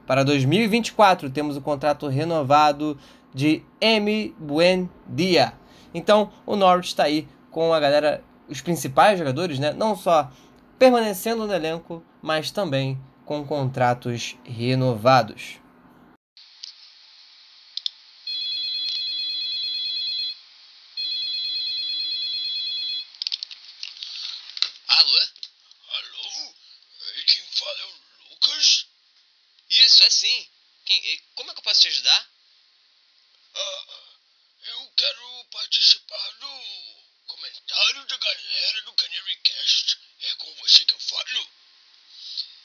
Para 0.07 0.25
2024, 0.25 1.31
temos 1.31 1.57
o 1.57 1.61
contrato 1.61 2.09
renovado 2.09 2.97
de 3.35 3.63
M. 3.81 4.35
Buendia. 4.39 5.55
Então, 5.95 6.33
o 6.47 6.57
Norwich 6.57 6.89
está 6.89 7.05
aí 7.05 7.29
com 7.51 7.73
a 7.73 7.81
galera, 7.81 8.25
os 8.49 8.61
principais 8.61 9.19
jogadores, 9.19 9.59
né? 9.59 9.73
Não 9.73 9.97
só 9.97 10.31
permanecendo 10.79 11.47
no 11.47 11.55
elenco, 11.55 12.05
mas 12.21 12.51
também 12.51 13.01
com 13.25 13.47
contratos 13.47 14.37
renovados. 14.45 15.61
Alô? 24.89 25.19
Alô? 25.89 26.55
Quem 27.27 27.43
fala 27.53 27.79
é 27.79 27.85
o 27.85 28.31
Lucas? 28.31 28.87
Isso, 29.71 30.03
é 30.03 30.11
sim. 30.11 30.47
Quem, 30.85 31.21
como 31.35 31.51
é 31.51 31.55
que 31.55 31.61
eu 31.61 31.65
posso 31.65 31.81
te 31.81 31.89
ajudar? 31.89 32.29
Ah, 33.55 33.85
eu 34.65 34.93
quero 34.97 35.45
participar 35.53 36.31
do 36.41 36.63
comentário 37.27 38.07
da 38.07 38.17
galera 38.17 38.83
do 38.83 38.93
Canary 38.95 39.37
Cast. 39.45 39.99
É 40.21 40.35
com 40.35 40.55
você 40.57 40.85
que 40.85 40.95
eu 40.95 41.01
falo? 41.01 41.49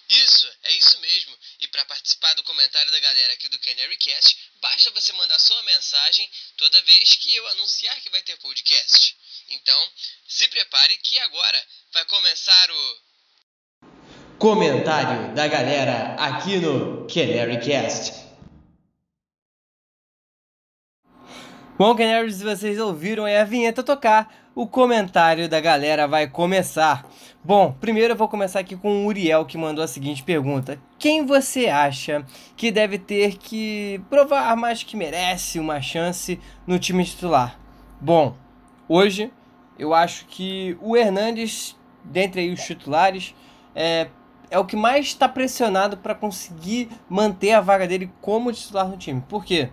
Isso, 0.10 0.48
é 0.64 0.74
isso 0.74 1.00
mesmo. 1.00 1.38
E 1.60 1.68
para 1.68 1.86
participar 1.86 2.34
do 2.36 2.44
comentário 2.44 2.92
da 2.92 3.00
galera 3.68 3.90
aqui 3.90 3.98
do 3.98 3.98
Canary 3.98 3.98
Cast, 3.98 4.38
basta 4.62 4.92
você 4.92 5.14
mandar 5.14 5.40
sua 5.40 5.62
mensagem 5.64 6.30
toda 6.58 6.82
vez 6.84 7.16
que 7.16 7.36
eu 7.36 7.48
anunciar 7.50 8.00
que 8.02 8.10
vai 8.10 8.22
ter 8.22 8.38
podcast. 8.38 9.16
Então, 9.50 9.92
se 10.28 10.48
prepare 10.48 10.98
que 10.98 11.20
agora 11.20 11.66
vai 11.94 12.06
começar 12.06 12.72
o 12.72 12.98
comentário 14.40 15.34
da 15.36 15.48
galera 15.48 16.16
aqui 16.16 16.58
no 16.58 17.08
Canary 17.08 17.60
Bom, 21.78 21.96
Canaries, 21.96 22.42
vocês 22.42 22.80
ouviram 22.80 23.26
aí 23.26 23.38
a 23.38 23.44
vinheta 23.44 23.84
tocar, 23.84 24.34
o 24.56 24.66
comentário 24.66 25.48
da 25.48 25.62
galera 25.62 26.08
vai 26.08 26.28
começar. 26.28 27.08
Bom, 27.44 27.72
primeiro 27.72 28.14
eu 28.14 28.18
vou 28.18 28.28
começar 28.28 28.62
aqui 28.62 28.76
com 28.76 29.06
o 29.06 29.06
Uriel 29.06 29.46
que 29.46 29.60
mandou 29.60 29.84
a 29.84 29.88
seguinte 29.88 30.24
pergunta: 30.24 30.82
Quem 30.98 31.24
você 31.24 31.68
acha 31.68 32.26
que 32.56 32.72
deve 32.72 32.98
ter 32.98 33.38
que 33.38 34.02
provar 34.10 34.56
mais 34.56 34.82
que 34.82 34.98
merece 34.98 35.60
uma 35.60 35.80
chance 35.80 36.40
no 36.66 36.80
time 36.80 37.06
titular? 37.06 37.60
Bom, 38.02 38.36
hoje 38.90 39.32
eu 39.78 39.94
acho 39.94 40.26
que 40.26 40.76
o 40.82 40.98
Hernandes, 40.98 41.78
dentre 42.04 42.50
os 42.50 42.64
titulares, 42.64 43.36
é, 43.76 44.08
é 44.50 44.58
o 44.58 44.66
que 44.66 44.76
mais 44.76 45.06
está 45.06 45.30
pressionado 45.30 45.96
para 45.96 46.16
conseguir 46.16 46.90
manter 47.08 47.52
a 47.52 47.62
vaga 47.62 47.88
dele 47.88 48.12
como 48.20 48.52
titular 48.52 48.88
no 48.88 48.98
time. 48.98 49.22
Por 49.30 49.46
quê? 49.46 49.70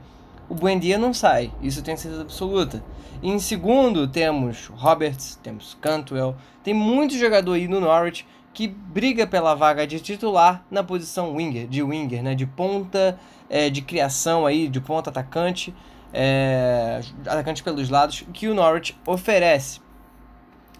O 0.48 0.54
Buendia 0.54 0.98
não 0.98 1.14
sai, 1.14 1.52
isso 1.62 1.82
tem 1.82 1.96
certeza 1.96 2.22
absoluta. 2.22 2.82
em 3.22 3.38
segundo, 3.38 4.06
temos 4.06 4.66
Roberts, 4.74 5.38
temos 5.42 5.76
Cantwell, 5.80 6.36
tem 6.62 6.74
muito 6.74 7.16
jogador 7.16 7.54
aí 7.54 7.66
no 7.66 7.80
Norwich 7.80 8.26
que 8.52 8.68
briga 8.68 9.26
pela 9.26 9.54
vaga 9.54 9.86
de 9.86 9.98
titular 9.98 10.64
na 10.70 10.84
posição 10.84 11.34
winger, 11.34 11.66
de 11.66 11.82
winger, 11.82 12.22
né, 12.22 12.34
de 12.34 12.46
ponta 12.46 13.18
é, 13.50 13.68
de 13.68 13.82
criação 13.82 14.46
aí, 14.46 14.68
de 14.68 14.80
ponta 14.80 15.10
atacante, 15.10 15.74
é, 16.12 17.00
atacante 17.26 17.62
pelos 17.62 17.88
lados, 17.88 18.24
que 18.32 18.46
o 18.46 18.54
Norwich 18.54 18.96
oferece. 19.04 19.80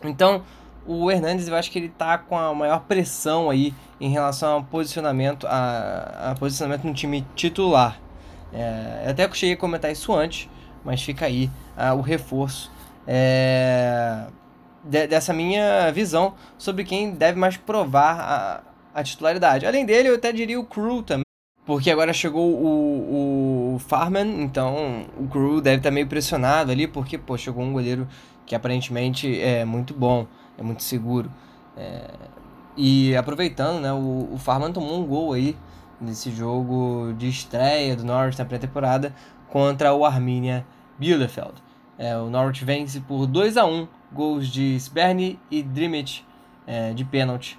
Então, 0.03 0.43
o 0.87 1.11
Hernandes 1.11 1.49
eu 1.49 1.57
acho 1.57 1.71
que 1.71 1.79
ele 1.79 1.89
tá 1.89 2.19
com 2.19 2.39
a 2.39 2.55
maior 2.55 2.81
pressão 2.81 3.51
aí 3.51 3.75
em 4.01 4.11
relação 4.11 4.53
ao 4.53 4.65
posicionamento, 4.65 5.47
a, 5.47 6.31
a 6.31 6.35
posicionamento 6.35 6.85
no 6.85 6.95
time 6.95 7.27
titular. 7.35 8.04
É, 8.55 9.11
até 9.11 9.27
que 9.27 9.37
cheguei 9.37 9.55
a 9.55 9.59
comentar 9.59 9.91
isso 9.91 10.15
antes, 10.15 10.49
mas 10.85 11.03
fica 11.03 11.27
aí 11.27 11.51
ah, 11.77 11.95
o 11.95 12.01
reforço 12.01 12.71
é, 13.07 14.27
de, 14.85 15.07
dessa 15.07 15.33
minha 15.33 15.91
visão 15.91 16.35
sobre 16.57 16.85
quem 16.85 17.11
deve 17.11 17.39
mais 17.39 17.57
provar 17.57 18.21
a, 18.95 19.01
a 19.01 19.03
titularidade. 19.03 19.67
Além 19.67 19.85
dele, 19.85 20.09
eu 20.09 20.15
até 20.15 20.33
diria 20.33 20.61
o 20.61 20.65
Crew 20.65 21.03
também. 21.03 21.25
Porque 21.67 21.91
agora 21.91 22.13
chegou 22.13 22.47
o, 22.47 23.75
o 23.75 23.79
Farman, 23.79 24.43
então 24.43 25.07
o 25.19 25.27
Crew 25.27 25.61
deve 25.63 25.79
estar 25.79 25.91
meio 25.91 26.07
pressionado 26.07 26.71
ali, 26.71 26.87
porque 26.87 27.17
pô, 27.17 27.39
chegou 27.39 27.65
um 27.65 27.73
goleiro 27.73 28.07
que 28.45 28.55
aparentemente 28.55 29.41
é 29.41 29.65
muito 29.65 29.95
bom, 29.95 30.27
é 30.59 30.63
muito 30.63 30.83
seguro. 30.83 31.31
É, 31.77 32.11
e 32.77 33.17
aproveitando, 33.17 33.81
né, 33.81 33.93
o, 33.93 34.29
o 34.33 34.39
Farman 34.39 34.73
tomou 34.73 35.01
um 35.01 35.07
gol 35.07 35.33
aí 35.33 35.57
nesse 36.05 36.31
jogo 36.31 37.13
de 37.17 37.29
estreia 37.29 37.97
do 37.97 38.05
Norwich 38.05 38.39
na 38.39 38.45
pré-temporada 38.45 39.15
contra 39.49 39.95
o 39.95 40.05
Arminia 40.05 40.67
Bielefeld. 40.99 41.55
É, 41.99 42.17
o 42.17 42.29
Norwich 42.29 42.65
vence 42.65 43.01
por 43.01 43.27
2 43.27 43.57
a 43.57 43.65
1 43.65 43.87
gols 44.13 44.49
de 44.49 44.79
Sperny 44.79 45.39
e 45.51 45.63
Drimit 45.63 46.27
é, 46.67 46.93
de 46.93 47.05
pênalti. 47.05 47.59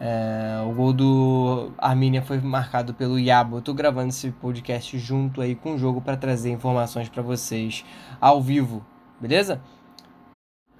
É, 0.00 0.62
o 0.66 0.72
gol 0.72 0.92
do 0.92 1.72
Arminia 1.78 2.20
foi 2.20 2.38
marcado 2.40 2.92
pelo 2.92 3.18
Yabo. 3.18 3.58
Eu 3.58 3.62
tô 3.62 3.72
gravando 3.72 4.08
esse 4.08 4.30
podcast 4.30 4.98
junto 4.98 5.40
aí 5.40 5.54
com 5.54 5.74
o 5.74 5.78
jogo 5.78 6.00
para 6.00 6.16
trazer 6.16 6.50
informações 6.50 7.08
para 7.08 7.22
vocês 7.22 7.84
ao 8.20 8.42
vivo, 8.42 8.84
beleza? 9.20 9.60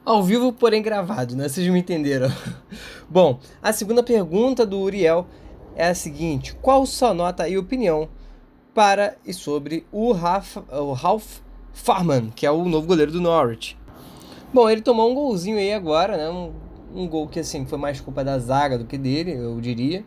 Ao 0.04 0.22
vivo, 0.22 0.52
porém 0.52 0.82
gravado, 0.82 1.34
né? 1.34 1.48
Vocês 1.48 1.66
me 1.68 1.78
entenderam. 1.78 2.28
Bom, 3.08 3.38
a 3.62 3.72
segunda 3.72 4.02
pergunta 4.02 4.66
do 4.66 4.78
Uriel 4.78 5.26
é 5.76 5.88
a 5.88 5.94
seguinte: 5.94 6.54
qual 6.60 6.86
sua 6.86 7.14
nota 7.14 7.48
e 7.48 7.58
opinião 7.58 8.08
para 8.74 9.16
e 9.24 9.32
sobre 9.32 9.86
o 9.92 10.12
Ralph, 10.12 10.56
o 10.70 10.92
Ralph 10.92 11.38
Farman, 11.72 12.30
que 12.34 12.46
é 12.46 12.50
o 12.50 12.64
novo 12.64 12.86
goleiro 12.86 13.12
do 13.12 13.20
Norwich? 13.20 13.76
Bom, 14.52 14.68
ele 14.68 14.82
tomou 14.82 15.10
um 15.10 15.14
golzinho 15.14 15.58
aí 15.58 15.72
agora, 15.72 16.16
né? 16.16 16.28
Um, 16.30 16.52
um 16.94 17.08
gol 17.08 17.28
que 17.28 17.40
assim 17.40 17.66
foi 17.66 17.78
mais 17.78 18.00
culpa 18.00 18.22
da 18.22 18.38
zaga 18.38 18.78
do 18.78 18.84
que 18.84 18.96
dele, 18.96 19.32
eu 19.32 19.60
diria. 19.60 20.04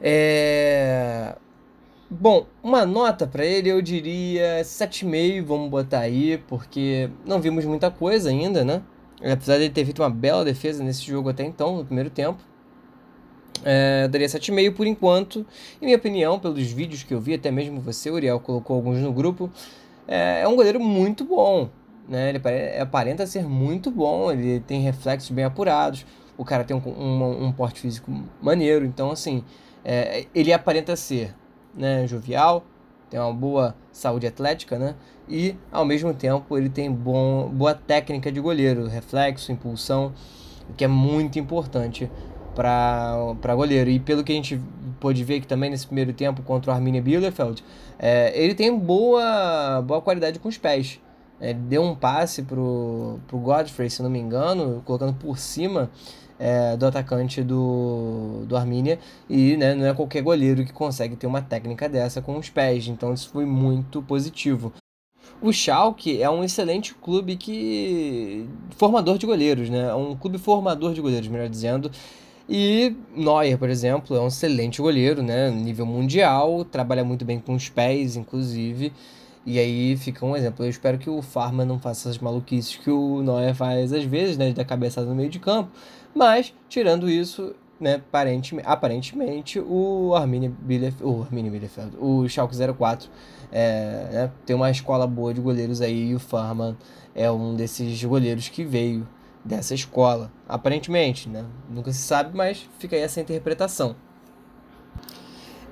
É... 0.00 1.36
Bom, 2.10 2.46
uma 2.62 2.86
nota 2.86 3.26
para 3.26 3.44
ele 3.44 3.68
eu 3.68 3.82
diria 3.82 4.62
7,5, 4.62 5.44
vamos 5.44 5.70
botar 5.70 6.00
aí, 6.00 6.38
porque 6.48 7.10
não 7.26 7.40
vimos 7.40 7.64
muita 7.64 7.90
coisa 7.90 8.30
ainda, 8.30 8.64
né? 8.64 8.82
Apesar 9.20 9.58
de 9.58 9.64
ele 9.64 9.74
ter 9.74 9.84
feito 9.84 10.00
uma 10.02 10.08
bela 10.10 10.44
defesa 10.44 10.82
nesse 10.82 11.04
jogo 11.04 11.28
até 11.28 11.44
então, 11.44 11.76
no 11.76 11.84
primeiro 11.84 12.08
tempo. 12.08 12.42
É, 13.70 14.08
daria 14.08 14.26
7,5 14.26 14.72
por 14.72 14.86
enquanto. 14.86 15.44
Em 15.82 15.84
minha 15.84 15.98
opinião, 15.98 16.38
pelos 16.38 16.72
vídeos 16.72 17.02
que 17.02 17.12
eu 17.12 17.20
vi, 17.20 17.34
até 17.34 17.50
mesmo 17.50 17.82
você, 17.82 18.10
Uriel, 18.10 18.40
colocou 18.40 18.76
alguns 18.76 18.96
no 18.96 19.12
grupo, 19.12 19.50
é, 20.06 20.40
é 20.40 20.48
um 20.48 20.56
goleiro 20.56 20.80
muito 20.80 21.22
bom. 21.22 21.68
Né? 22.08 22.30
Ele 22.30 22.40
aparenta 22.80 23.26
ser 23.26 23.46
muito 23.46 23.90
bom, 23.90 24.32
ele 24.32 24.60
tem 24.60 24.80
reflexos 24.80 25.30
bem 25.30 25.44
apurados, 25.44 26.06
o 26.38 26.46
cara 26.46 26.64
tem 26.64 26.74
um, 26.74 26.80
um, 26.88 27.44
um 27.44 27.52
porte 27.52 27.78
físico 27.78 28.10
maneiro, 28.40 28.86
então 28.86 29.10
assim, 29.10 29.44
é, 29.84 30.24
ele 30.34 30.50
aparenta 30.50 30.96
ser 30.96 31.34
né, 31.74 32.06
jovial, 32.06 32.64
tem 33.10 33.20
uma 33.20 33.34
boa 33.34 33.74
saúde 33.92 34.26
atlética, 34.26 34.78
né? 34.78 34.94
E 35.28 35.54
ao 35.70 35.84
mesmo 35.84 36.14
tempo 36.14 36.56
ele 36.56 36.70
tem 36.70 36.90
bom, 36.90 37.50
boa 37.50 37.74
técnica 37.74 38.32
de 38.32 38.40
goleiro, 38.40 38.86
reflexo, 38.86 39.52
impulsão, 39.52 40.14
que 40.74 40.84
é 40.84 40.88
muito 40.88 41.38
importante 41.38 42.10
para 42.58 43.54
goleiro. 43.54 43.88
E 43.88 44.00
pelo 44.00 44.24
que 44.24 44.32
a 44.32 44.34
gente 44.34 44.60
pôde 44.98 45.22
ver 45.22 45.40
que 45.40 45.46
também 45.46 45.70
nesse 45.70 45.86
primeiro 45.86 46.12
tempo 46.12 46.42
contra 46.42 46.72
o 46.72 46.74
Arminia 46.74 47.00
Bielefeld, 47.00 47.62
é, 47.96 48.32
ele 48.36 48.52
tem 48.52 48.76
boa, 48.76 49.80
boa 49.82 50.02
qualidade 50.02 50.40
com 50.40 50.48
os 50.48 50.58
pés. 50.58 51.00
Ele 51.40 51.54
deu 51.54 51.82
um 51.82 51.94
passe 51.94 52.42
pro, 52.42 53.20
pro 53.28 53.38
Godfrey, 53.38 53.88
se 53.88 54.02
não 54.02 54.10
me 54.10 54.18
engano, 54.18 54.82
colocando 54.84 55.14
por 55.14 55.38
cima 55.38 55.88
é, 56.36 56.76
do 56.76 56.84
atacante 56.84 57.44
do, 57.44 58.44
do 58.44 58.56
Arminia. 58.56 58.98
E 59.30 59.56
né, 59.56 59.72
não 59.76 59.86
é 59.86 59.94
qualquer 59.94 60.22
goleiro 60.22 60.64
que 60.64 60.72
consegue 60.72 61.14
ter 61.14 61.28
uma 61.28 61.40
técnica 61.40 61.88
dessa 61.88 62.20
com 62.20 62.36
os 62.36 62.50
pés. 62.50 62.88
Então 62.88 63.14
isso 63.14 63.30
foi 63.30 63.46
muito 63.46 64.02
positivo. 64.02 64.72
O 65.40 65.52
Schalke 65.52 66.20
é 66.20 66.28
um 66.28 66.42
excelente 66.42 66.92
clube 66.92 67.36
que 67.36 68.48
formador 68.76 69.16
de 69.16 69.26
goleiros, 69.26 69.70
né? 69.70 69.90
É 69.90 69.94
um 69.94 70.16
clube 70.16 70.38
formador 70.38 70.92
de 70.92 71.00
goleiros, 71.00 71.28
melhor 71.28 71.48
dizendo. 71.48 71.92
E 72.48 72.96
Neuer, 73.14 73.58
por 73.58 73.68
exemplo, 73.68 74.16
é 74.16 74.20
um 74.20 74.28
excelente 74.28 74.80
goleiro, 74.80 75.22
né? 75.22 75.50
Nível 75.50 75.84
mundial, 75.84 76.64
trabalha 76.64 77.04
muito 77.04 77.24
bem 77.24 77.38
com 77.38 77.54
os 77.54 77.68
pés, 77.68 78.16
inclusive. 78.16 78.92
E 79.44 79.58
aí 79.58 79.96
fica 79.96 80.24
um 80.24 80.34
exemplo. 80.36 80.64
Eu 80.64 80.70
espero 80.70 80.98
que 80.98 81.10
o 81.10 81.20
Farma 81.20 81.64
não 81.64 81.78
faça 81.78 82.08
essas 82.08 82.18
maluquices 82.18 82.76
que 82.76 82.90
o 82.90 83.22
Neuer 83.22 83.54
faz 83.54 83.92
às 83.92 84.04
vezes, 84.04 84.38
né? 84.38 84.48
De 84.48 84.54
dar 84.54 84.64
cabeçada 84.64 85.06
no 85.06 85.14
meio 85.14 85.28
de 85.28 85.38
campo. 85.38 85.70
Mas, 86.14 86.54
tirando 86.68 87.08
isso, 87.08 87.54
né, 87.80 87.96
aparentemente, 87.96 88.68
aparentemente 88.68 89.60
o 89.60 90.14
Arminia 90.14 90.52
Bielefeld, 90.60 91.04
o 91.04 91.22
Arminia 91.22 91.50
Bielefeld, 91.50 91.96
o 91.98 92.28
Schalke 92.28 92.56
04 92.56 93.08
é, 93.52 94.08
né, 94.12 94.30
tem 94.44 94.56
uma 94.56 94.70
escola 94.70 95.06
boa 95.06 95.32
de 95.32 95.40
goleiros 95.40 95.80
aí 95.80 96.10
e 96.10 96.14
o 96.14 96.18
Farman 96.18 96.76
é 97.14 97.30
um 97.30 97.54
desses 97.54 98.02
goleiros 98.02 98.48
que 98.48 98.64
veio 98.64 99.06
dessa 99.44 99.74
escola, 99.74 100.30
aparentemente, 100.48 101.28
né? 101.28 101.44
Nunca 101.70 101.92
se 101.92 102.00
sabe, 102.00 102.36
mas 102.36 102.68
fica 102.78 102.96
aí 102.96 103.02
essa 103.02 103.20
interpretação. 103.20 103.96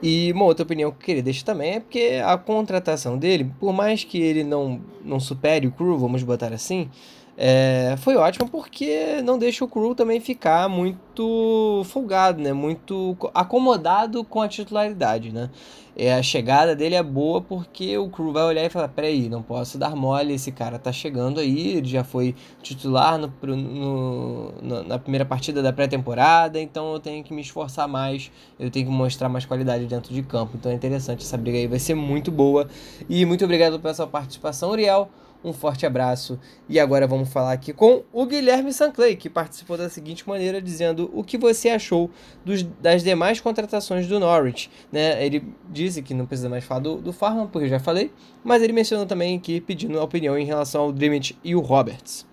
E 0.03 0.31
uma 0.33 0.45
outra 0.45 0.63
opinião 0.63 0.91
que 0.91 0.97
eu 0.97 1.07
queria 1.07 1.23
deixar 1.23 1.47
também 1.47 1.75
é 1.75 1.81
porque 1.81 2.21
a 2.25 2.37
contratação 2.37 3.17
dele, 3.17 3.51
por 3.59 3.73
mais 3.73 4.05
que 4.05 4.19
ele 4.19 4.45
não, 4.45 4.81
não 5.03 5.19
supere 5.19 5.67
o 5.67 5.73
Crew, 5.73 5.99
vamos 5.99 6.23
botar 6.23 6.53
assim, 6.53 6.91
é, 7.39 7.97
foi 7.99 8.17
ótimo 8.17 8.49
porque 8.49 9.21
não 9.23 9.39
deixa 9.39 9.63
o 9.63 9.69
Crew 9.69 9.95
também 9.95 10.21
ficar 10.21 10.71
muito 10.71 11.83
folgado, 11.85 12.41
né? 12.41 12.53
Muito 12.55 13.15
acomodado 13.35 14.25
com 14.25 14.41
a 14.41 14.49
titularidade, 14.49 15.31
né? 15.31 15.51
É, 15.95 16.15
a 16.15 16.23
chegada 16.23 16.75
dele 16.75 16.95
é 16.95 17.03
boa 17.03 17.43
porque 17.43 17.97
o 17.99 18.09
Crew 18.09 18.33
vai 18.33 18.43
olhar 18.45 18.65
e 18.65 18.71
falar: 18.71 18.89
peraí, 18.89 19.29
não 19.29 19.43
posso 19.43 19.77
dar 19.77 19.95
mole, 19.95 20.33
esse 20.33 20.51
cara 20.51 20.79
tá 20.79 20.91
chegando 20.91 21.39
aí, 21.39 21.77
ele 21.77 21.89
já 21.89 22.05
foi 22.05 22.35
titular 22.63 23.19
no, 23.19 23.31
no, 23.43 24.53
no 24.63 24.83
na 24.85 24.99
primeira 24.99 25.25
partida 25.27 25.63
da 25.63 25.73
pré-temporada, 25.73 26.59
então 26.59 26.95
eu 26.95 27.01
tenho 27.01 27.23
que 27.23 27.35
me 27.35 27.43
esforçar 27.43 27.87
mais, 27.87 28.31
eu 28.59 28.71
tenho 28.71 28.87
que 28.87 28.93
mostrar 28.93 29.29
mais 29.29 29.45
qualidade 29.45 29.85
dentro 29.87 30.15
de 30.15 30.23
campo. 30.23 30.53
Então 30.57 30.73
é 30.73 30.75
interessante, 30.75 31.23
essa 31.23 31.37
briga 31.37 31.59
aí 31.59 31.67
vai 31.67 31.79
ser 31.79 31.95
muito 31.95 32.31
boa. 32.31 32.67
E 33.09 33.27
muito 33.27 33.45
obrigado 33.45 33.79
pela 33.79 33.93
sua 33.93 34.07
participação, 34.07 34.71
Uriel. 34.71 35.11
Um 35.45 35.53
forte 35.53 35.87
abraço. 35.87 36.39
E 36.69 36.81
agora 36.81 37.07
vamos 37.07 37.33
falar 37.33 37.53
aqui 37.53 37.73
com 37.73 38.03
o 38.13 38.27
Guilherme 38.27 38.73
Sanclay, 38.73 39.17
que 39.17 39.31
participou 39.31 39.77
da 39.77 39.89
seguinte 39.89 40.29
maneira, 40.29 40.61
dizendo 40.61 41.11
o 41.15 41.23
que 41.23 41.39
você 41.39 41.69
achou 41.69 42.11
dos, 42.45 42.63
das 42.63 43.03
demais 43.03 43.41
contratações 43.41 44.07
do 44.07 44.19
Norwich. 44.19 44.71
Né? 44.91 45.25
Ele 45.25 45.45
disse 45.71 46.03
que 46.03 46.15
não 46.15 46.27
precisa 46.27 46.49
mais 46.49 46.65
falar 46.65 46.81
do, 46.81 46.97
do 46.97 47.13
Farman, 47.13 47.47
porque 47.47 47.67
eu 47.67 47.71
já 47.71 47.79
falei, 47.79 48.11
mas 48.43 48.63
ele 48.63 48.73
mencionou 48.73 49.07
também 49.07 49.37
aqui 49.37 49.61
pedindo 49.61 49.99
a 50.01 50.05
opinião 50.05 50.37
em 50.37 50.45
relação 50.45 50.83
ao 50.83 50.93
Dreamit 50.93 51.39
e 51.45 51.55
o 51.55 51.61
Roberts. 51.61 52.27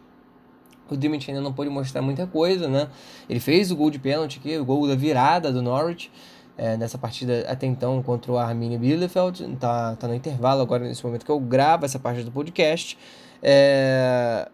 O 0.90 0.98
Dreamit 0.98 1.30
ainda 1.30 1.42
não 1.42 1.54
pôde 1.54 1.70
mostrar 1.70 2.02
muita 2.02 2.28
coisa, 2.28 2.68
né? 2.68 2.90
Ele 3.30 3.40
fez 3.40 3.72
o 3.72 3.76
gol 3.76 3.90
de 3.90 4.00
pênalti 4.00 4.42
o 4.58 4.66
gol 4.66 4.88
da 4.88 4.96
virada 4.96 5.52
do 5.52 5.62
Norwich 5.62 6.12
é, 6.58 6.78
nessa 6.78 6.98
partida 6.98 7.46
até 7.48 7.66
então 7.66 8.02
contra 8.04 8.32
o 8.32 8.38
Arminia 8.38 8.78
Bielefeld. 8.78 9.58
Tá, 9.60 9.96
tá 9.96 10.08
no 10.08 10.16
intervalo 10.16 10.62
agora 10.62 10.84
nesse 10.84 11.04
momento 11.06 11.26
que 11.26 11.32
eu 11.32 11.40
gravo 11.40 11.86
essa 11.86 12.00
parte 12.00 12.24
do 12.24 12.32
podcast. 12.32 12.98
É, 13.42 14.50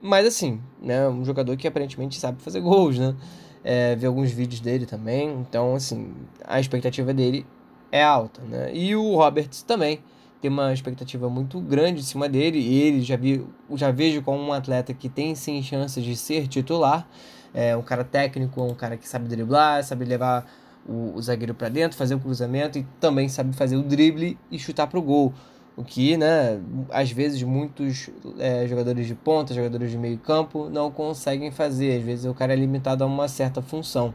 mas 0.00 0.26
assim, 0.26 0.60
né, 0.82 1.08
um 1.08 1.24
jogador 1.24 1.56
que 1.56 1.66
aparentemente 1.66 2.18
sabe 2.18 2.42
fazer 2.42 2.60
gols, 2.60 2.98
né? 2.98 3.14
É, 3.62 3.96
vi 3.96 4.04
alguns 4.04 4.30
vídeos 4.30 4.60
dele 4.60 4.84
também, 4.84 5.30
então 5.40 5.74
assim, 5.74 6.12
a 6.44 6.60
expectativa 6.60 7.14
dele 7.14 7.46
é 7.90 8.02
alta, 8.02 8.42
né? 8.42 8.70
E 8.74 8.94
o 8.94 9.16
Roberts 9.16 9.62
também 9.62 10.00
tem 10.42 10.50
uma 10.50 10.74
expectativa 10.74 11.30
muito 11.30 11.58
grande 11.58 12.00
em 12.00 12.04
cima 12.04 12.28
dele, 12.28 12.58
e 12.58 12.82
ele 12.82 13.00
já, 13.00 13.16
vi, 13.16 13.42
já 13.72 13.90
vejo 13.90 14.20
como 14.20 14.42
um 14.42 14.52
atleta 14.52 14.92
que 14.92 15.08
tem 15.08 15.34
sim 15.34 15.62
chances 15.62 16.04
de 16.04 16.14
ser 16.14 16.46
titular, 16.46 17.08
é 17.54 17.74
um 17.74 17.80
cara 17.80 18.04
técnico, 18.04 18.62
um 18.62 18.74
cara 18.74 18.98
que 18.98 19.08
sabe 19.08 19.26
driblar, 19.26 19.82
sabe 19.82 20.04
levar 20.04 20.44
o, 20.86 21.12
o 21.14 21.22
zagueiro 21.22 21.54
para 21.54 21.68
dentro, 21.68 21.96
fazer 21.96 22.14
o 22.14 22.20
cruzamento 22.20 22.78
e 22.78 22.86
também 23.00 23.28
sabe 23.28 23.54
fazer 23.54 23.76
o 23.76 23.82
drible 23.82 24.38
e 24.50 24.58
chutar 24.58 24.86
para 24.86 24.98
o 24.98 25.02
gol. 25.02 25.32
O 25.76 25.82
que, 25.82 26.16
né, 26.16 26.60
às 26.90 27.10
vezes 27.10 27.42
muitos 27.42 28.08
é, 28.38 28.66
jogadores 28.68 29.06
de 29.06 29.14
ponta, 29.14 29.52
jogadores 29.52 29.90
de 29.90 29.98
meio 29.98 30.18
campo 30.18 30.68
não 30.70 30.90
conseguem 30.90 31.50
fazer. 31.50 31.98
Às 31.98 32.04
vezes 32.04 32.24
o 32.26 32.34
cara 32.34 32.52
é 32.52 32.56
limitado 32.56 33.02
a 33.02 33.06
uma 33.06 33.26
certa 33.26 33.60
função. 33.60 34.14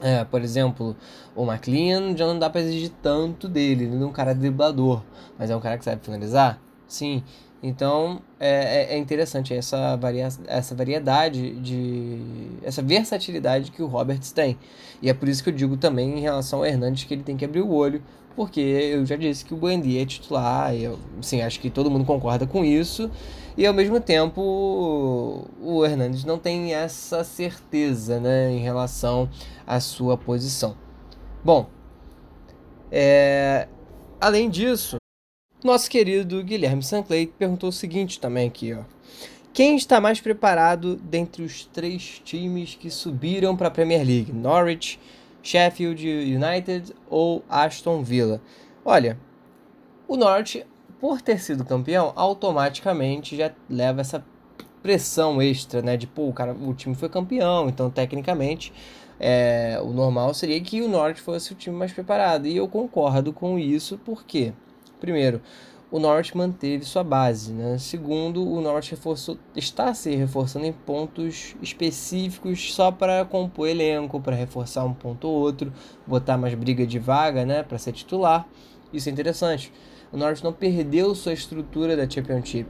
É, 0.00 0.24
por 0.24 0.42
exemplo, 0.42 0.96
o 1.34 1.44
McLean 1.50 2.16
já 2.16 2.26
não 2.26 2.38
dá 2.38 2.50
para 2.50 2.60
exigir 2.60 2.90
tanto 3.00 3.48
dele, 3.48 3.84
ele 3.84 4.02
é 4.02 4.06
um 4.06 4.12
cara 4.12 4.34
driblador, 4.34 5.02
mas 5.38 5.50
é 5.50 5.56
um 5.56 5.60
cara 5.60 5.78
que 5.78 5.84
sabe 5.84 6.04
finalizar? 6.04 6.60
Sim. 6.86 7.22
Então 7.62 8.20
é, 8.38 8.92
é, 8.92 8.94
é 8.94 8.98
interessante 8.98 9.54
essa, 9.54 9.96
varia 9.96 10.28
essa 10.46 10.74
variedade 10.74 11.52
de. 11.60 12.18
essa 12.62 12.82
versatilidade 12.82 13.70
que 13.70 13.82
o 13.82 13.86
Roberts 13.86 14.30
tem. 14.30 14.58
E 15.00 15.08
é 15.08 15.14
por 15.14 15.28
isso 15.28 15.42
que 15.42 15.50
eu 15.50 15.54
digo 15.54 15.76
também 15.76 16.18
em 16.18 16.20
relação 16.20 16.60
ao 16.60 16.66
Hernandes 16.66 17.04
que 17.04 17.14
ele 17.14 17.22
tem 17.22 17.36
que 17.36 17.44
abrir 17.44 17.62
o 17.62 17.72
olho, 17.72 18.02
porque 18.34 18.60
eu 18.60 19.04
já 19.06 19.16
disse 19.16 19.44
que 19.44 19.54
o 19.54 19.56
Buendia 19.56 20.02
é 20.02 20.06
titular, 20.06 20.74
e 20.74 20.84
eu 20.84 20.98
sim, 21.22 21.40
acho 21.40 21.58
que 21.58 21.70
todo 21.70 21.90
mundo 21.90 22.04
concorda 22.04 22.46
com 22.46 22.64
isso. 22.64 23.10
E 23.56 23.66
ao 23.66 23.72
mesmo 23.72 23.98
tempo 24.00 25.46
o 25.62 25.84
Hernandes 25.84 26.24
não 26.24 26.38
tem 26.38 26.74
essa 26.74 27.24
certeza 27.24 28.20
né, 28.20 28.52
em 28.52 28.58
relação 28.58 29.30
à 29.66 29.80
sua 29.80 30.18
posição. 30.18 30.76
Bom, 31.42 31.66
é, 32.92 33.66
além 34.20 34.50
disso, 34.50 34.98
nosso 35.66 35.90
querido 35.90 36.42
Guilherme 36.42 36.82
Sanclay 36.82 37.26
perguntou 37.26 37.68
o 37.68 37.72
seguinte 37.72 38.18
também 38.20 38.48
aqui, 38.48 38.72
ó. 38.72 38.82
Quem 39.52 39.76
está 39.76 40.00
mais 40.00 40.20
preparado 40.20 40.96
dentre 40.96 41.42
os 41.42 41.64
três 41.64 42.20
times 42.24 42.74
que 42.74 42.90
subiram 42.90 43.56
para 43.56 43.68
a 43.68 43.70
Premier 43.70 44.06
League? 44.06 44.32
Norwich, 44.32 45.00
Sheffield 45.42 46.06
United 46.06 46.94
ou 47.08 47.42
Aston 47.48 48.02
Villa? 48.02 48.40
Olha, 48.84 49.18
o 50.06 50.16
Norwich, 50.16 50.64
por 51.00 51.20
ter 51.20 51.40
sido 51.40 51.64
campeão, 51.64 52.12
automaticamente 52.14 53.36
já 53.36 53.50
leva 53.68 54.02
essa 54.02 54.24
pressão 54.82 55.40
extra, 55.40 55.82
né? 55.82 55.96
De 55.96 56.06
pô, 56.06 56.28
o, 56.28 56.32
cara, 56.32 56.52
o 56.52 56.74
time 56.74 56.94
foi 56.94 57.08
campeão, 57.08 57.68
então 57.68 57.90
tecnicamente 57.90 58.72
é, 59.18 59.80
o 59.82 59.88
normal 59.88 60.34
seria 60.34 60.60
que 60.60 60.82
o 60.82 60.88
Norwich 60.88 61.20
fosse 61.20 61.52
o 61.52 61.56
time 61.56 61.76
mais 61.76 61.92
preparado. 61.92 62.46
E 62.46 62.56
eu 62.56 62.68
concordo 62.68 63.32
com 63.32 63.58
isso, 63.58 63.98
porque 64.04 64.52
Primeiro, 65.00 65.40
o 65.90 65.98
Norte 65.98 66.36
manteve 66.36 66.84
sua 66.84 67.04
base. 67.04 67.52
Né? 67.52 67.78
Segundo, 67.78 68.46
o 68.46 68.60
Norte 68.60 68.92
reforçou, 68.92 69.38
está 69.54 69.94
se 69.94 70.14
reforçando 70.14 70.66
em 70.66 70.72
pontos 70.72 71.54
específicos 71.62 72.74
só 72.74 72.90
para 72.90 73.24
compor 73.24 73.68
elenco, 73.68 74.20
para 74.20 74.34
reforçar 74.34 74.84
um 74.84 74.92
ponto 74.92 75.28
ou 75.28 75.34
outro, 75.34 75.72
botar 76.06 76.36
mais 76.36 76.54
briga 76.54 76.86
de 76.86 76.98
vaga 76.98 77.44
né, 77.44 77.62
para 77.62 77.78
ser 77.78 77.92
titular. 77.92 78.48
Isso 78.92 79.08
é 79.08 79.12
interessante. 79.12 79.72
O 80.12 80.16
Norte 80.16 80.42
não 80.42 80.52
perdeu 80.52 81.14
sua 81.14 81.32
estrutura 81.32 81.96
da 81.96 82.08
Championship. 82.08 82.68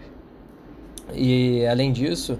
E 1.14 1.64
além 1.66 1.92
disso, 1.92 2.38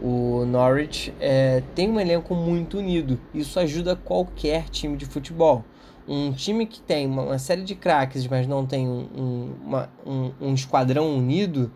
o 0.00 0.44
Norwich 0.46 1.12
é, 1.20 1.62
tem 1.74 1.90
um 1.90 2.00
elenco 2.00 2.34
muito 2.34 2.78
unido. 2.78 3.20
Isso 3.34 3.60
ajuda 3.60 3.94
qualquer 3.94 4.68
time 4.70 4.96
de 4.96 5.04
futebol 5.04 5.64
um 6.08 6.32
time 6.32 6.66
que 6.66 6.80
tem 6.80 7.06
uma, 7.06 7.22
uma 7.22 7.38
série 7.38 7.62
de 7.62 7.74
craques, 7.74 8.26
mas 8.26 8.46
não 8.46 8.64
tem 8.64 8.88
um, 8.88 9.08
um, 9.16 9.54
uma, 9.64 9.90
um, 10.06 10.32
um 10.40 10.54
esquadrão 10.54 11.16
unido, 11.16 11.70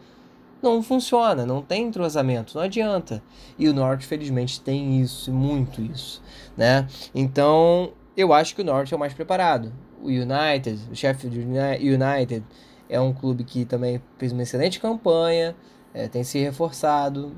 não 0.62 0.83
funciona, 0.83 1.47
não 1.47 1.62
tem 1.62 1.87
entrosamento, 1.87 2.57
não 2.57 2.62
adianta. 2.62 3.23
E 3.59 3.69
o 3.69 3.75
Norte, 3.75 4.07
felizmente, 4.07 4.61
tem 4.61 5.01
isso, 5.01 5.33
muito 5.33 5.81
isso, 5.81 6.23
né? 6.57 6.87
Então, 7.14 7.93
eu 8.16 8.33
acho 8.33 8.55
que 8.55 8.61
o 8.61 8.64
Norte 8.64 8.93
é 8.93 8.97
o 8.97 9.01
mais 9.01 9.14
preparado. 9.14 9.73
O 10.03 10.09
United, 10.09 10.79
o 10.90 10.95
Sheffield 10.95 11.38
United, 11.38 12.45
é 12.88 13.01
um 13.01 13.12
clube 13.12 13.45
que 13.45 13.64
também 13.64 14.01
fez 14.19 14.33
uma 14.33 14.43
excelente 14.43 14.81
campanha, 14.81 15.55
é, 15.93 16.09
tem 16.09 16.23
se 16.25 16.38
reforçado, 16.38 17.35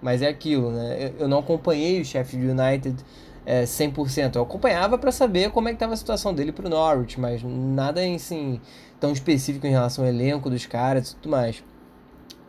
mas 0.00 0.22
é 0.22 0.28
aquilo, 0.28 0.70
né? 0.70 0.96
Eu, 1.18 1.20
eu 1.20 1.28
não 1.28 1.38
acompanhei 1.38 2.00
o 2.00 2.04
Sheffield 2.04 2.48
United 2.48 3.04
é, 3.48 3.64
100%. 3.64 4.36
Eu 4.36 4.42
acompanhava 4.42 4.98
para 4.98 5.10
saber 5.10 5.50
como 5.50 5.68
é 5.68 5.70
que 5.70 5.76
estava 5.76 5.94
a 5.94 5.96
situação 5.96 6.34
dele 6.34 6.52
para 6.52 6.66
o 6.66 6.68
Norwich, 6.68 7.18
mas 7.18 7.42
nada 7.42 8.02
assim, 8.02 8.60
tão 9.00 9.10
específico 9.10 9.66
em 9.66 9.70
relação 9.70 10.04
ao 10.04 10.10
elenco 10.10 10.50
dos 10.50 10.66
caras 10.66 11.12
e 11.12 11.16
tudo 11.16 11.30
mais. 11.30 11.64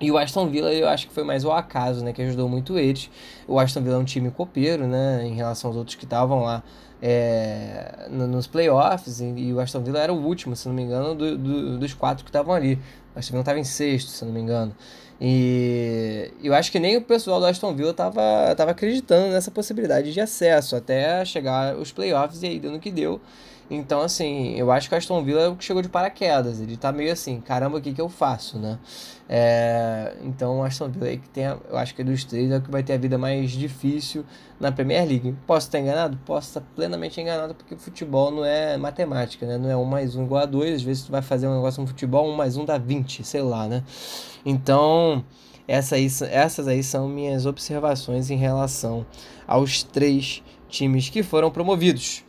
E 0.01 0.11
o 0.11 0.17
Aston 0.17 0.49
Villa 0.49 0.73
eu 0.73 0.89
acho 0.89 1.07
que 1.07 1.13
foi 1.13 1.23
mais 1.23 1.45
o 1.45 1.51
acaso, 1.53 2.03
né, 2.03 2.11
que 2.11 2.21
ajudou 2.21 2.49
muito 2.49 2.77
eles. 2.77 3.09
O 3.47 3.57
Aston 3.57 3.81
Villa 3.81 3.95
é 3.95 3.99
um 3.99 4.03
time 4.03 4.29
copeiro, 4.29 4.87
né, 4.87 5.25
em 5.25 5.35
relação 5.35 5.69
aos 5.69 5.77
outros 5.77 5.95
que 5.95 6.03
estavam 6.03 6.43
lá 6.43 6.63
é, 7.01 8.07
nos 8.09 8.45
playoffs, 8.45 9.21
e, 9.21 9.25
e, 9.25 9.53
o 9.53 9.59
Aston 9.61 9.81
Villa 9.81 9.99
era 9.99 10.13
o 10.13 10.21
último, 10.21 10.53
se 10.53 10.67
não 10.67 10.75
me 10.75 10.81
engano, 10.81 11.15
do, 11.15 11.37
do, 11.37 11.77
dos 11.77 11.93
quatro 11.93 12.25
que 12.25 12.29
estavam 12.29 12.53
ali. 12.53 12.75
O 13.15 13.19
Aston 13.19 13.31
Villa 13.31 13.41
estava 13.41 13.59
em 13.59 13.63
sexto, 13.63 14.09
se 14.09 14.25
não 14.25 14.33
me 14.33 14.41
engano. 14.41 14.75
E 15.21 16.31
eu 16.41 16.53
acho 16.53 16.71
que 16.71 16.79
nem 16.79 16.95
o 16.95 17.01
pessoal 17.01 17.39
do 17.39 17.45
Aston 17.45 17.75
Villa 17.75 17.91
estava 17.91 18.55
tava 18.55 18.71
acreditando 18.71 19.33
nessa 19.33 19.51
possibilidade 19.51 20.13
de 20.13 20.21
acesso 20.21 20.75
até 20.75 21.25
chegar 21.25 21.75
os 21.75 21.91
playoffs 21.91 22.41
e 22.41 22.47
aí 22.47 22.59
deu 22.59 22.71
no 22.71 22.79
que 22.79 22.89
deu. 22.91 23.19
Então, 23.69 24.01
assim, 24.01 24.55
eu 24.55 24.71
acho 24.71 24.89
que 24.89 24.95
o 24.95 24.97
Aston 24.97 25.23
Villa 25.23 25.41
é 25.41 25.47
o 25.47 25.55
que 25.55 25.63
chegou 25.63 25.81
de 25.81 25.89
paraquedas. 25.89 26.59
Ele 26.59 26.75
tá 26.75 26.91
meio 26.91 27.13
assim, 27.13 27.39
caramba, 27.39 27.77
o 27.77 27.81
que, 27.81 27.93
que 27.93 28.01
eu 28.01 28.09
faço, 28.09 28.57
né? 28.57 28.79
É, 29.27 30.15
então, 30.23 30.59
o 30.59 30.63
Aston 30.63 30.89
Villa 30.89 31.05
aí 31.05 31.17
que 31.19 31.29
tem, 31.29 31.43
eu 31.43 31.77
acho 31.77 31.93
que 31.93 32.01
é 32.01 32.05
dos 32.05 32.23
três, 32.23 32.49
é 32.51 32.57
o 32.57 32.61
que 32.61 32.71
vai 32.71 32.81
ter 32.81 32.93
a 32.93 32.97
vida 32.97 33.15
mais 33.15 33.51
difícil 33.51 34.25
na 34.59 34.71
Premier 34.71 35.07
League. 35.07 35.35
Posso 35.45 35.67
estar 35.67 35.79
enganado? 35.79 36.17
Posso 36.25 36.47
estar 36.47 36.61
plenamente 36.75 37.21
enganado, 37.21 37.53
porque 37.53 37.75
futebol 37.75 38.31
não 38.31 38.43
é 38.43 38.75
matemática, 38.75 39.45
né? 39.45 39.57
Não 39.57 39.69
é 39.69 39.77
um 39.77 39.85
mais 39.85 40.15
um 40.15 40.23
igual 40.23 40.41
a 40.41 40.45
dois. 40.47 40.77
Às 40.77 40.81
vezes 40.81 41.03
tu 41.03 41.11
vai 41.11 41.21
fazer 41.21 41.47
um 41.47 41.53
negócio 41.53 41.79
no 41.79 41.87
futebol, 41.87 42.27
um 42.27 42.35
mais 42.35 42.57
um 42.57 42.65
dá 42.65 42.77
20, 42.79 43.23
sei 43.23 43.43
lá, 43.43 43.67
né? 43.67 43.83
Então, 44.43 45.23
essa 45.67 45.95
aí, 45.95 46.07
essas 46.31 46.67
aí 46.67 46.81
são 46.81 47.07
minhas 47.07 47.45
observações 47.45 48.31
em 48.31 48.37
relação 48.37 49.05
aos 49.45 49.83
três 49.83 50.41
times 50.67 51.09
que 51.09 51.21
foram 51.21 51.51
promovidos. 51.51 52.23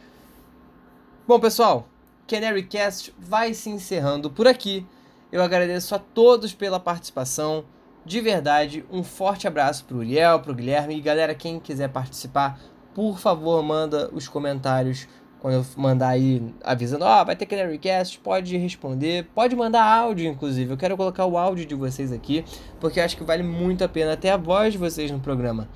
Bom, 1.30 1.38
pessoal, 1.38 1.86
Canary 2.26 2.64
Cast 2.64 3.14
vai 3.16 3.54
se 3.54 3.70
encerrando 3.70 4.28
por 4.28 4.48
aqui. 4.48 4.84
Eu 5.30 5.40
agradeço 5.40 5.94
a 5.94 5.98
todos 6.00 6.52
pela 6.52 6.80
participação. 6.80 7.64
De 8.04 8.20
verdade, 8.20 8.84
um 8.90 9.04
forte 9.04 9.46
abraço 9.46 9.84
para 9.84 9.96
o 9.96 9.98
Uriel, 10.00 10.40
para 10.40 10.50
o 10.50 10.54
Guilherme 10.56 10.96
e 10.96 11.00
galera, 11.00 11.32
quem 11.32 11.60
quiser 11.60 11.88
participar, 11.88 12.58
por 12.92 13.20
favor, 13.20 13.62
manda 13.62 14.10
os 14.12 14.26
comentários 14.26 15.06
quando 15.38 15.54
eu 15.54 15.66
mandar 15.76 16.08
aí 16.08 16.52
avisando, 16.64 17.04
ó, 17.04 17.22
oh, 17.22 17.24
vai 17.24 17.36
ter 17.36 17.46
Canary 17.46 17.78
Cast, 17.78 18.18
pode 18.18 18.56
responder, 18.56 19.28
pode 19.32 19.54
mandar 19.54 19.84
áudio, 19.84 20.28
inclusive. 20.28 20.72
Eu 20.72 20.76
quero 20.76 20.96
colocar 20.96 21.26
o 21.26 21.38
áudio 21.38 21.64
de 21.64 21.76
vocês 21.76 22.10
aqui, 22.10 22.44
porque 22.80 22.98
eu 22.98 23.04
acho 23.04 23.16
que 23.16 23.22
vale 23.22 23.44
muito 23.44 23.84
a 23.84 23.88
pena 23.88 24.16
ter 24.16 24.30
a 24.30 24.36
voz 24.36 24.72
de 24.72 24.80
vocês 24.80 25.08
no 25.12 25.20
programa. 25.20 25.68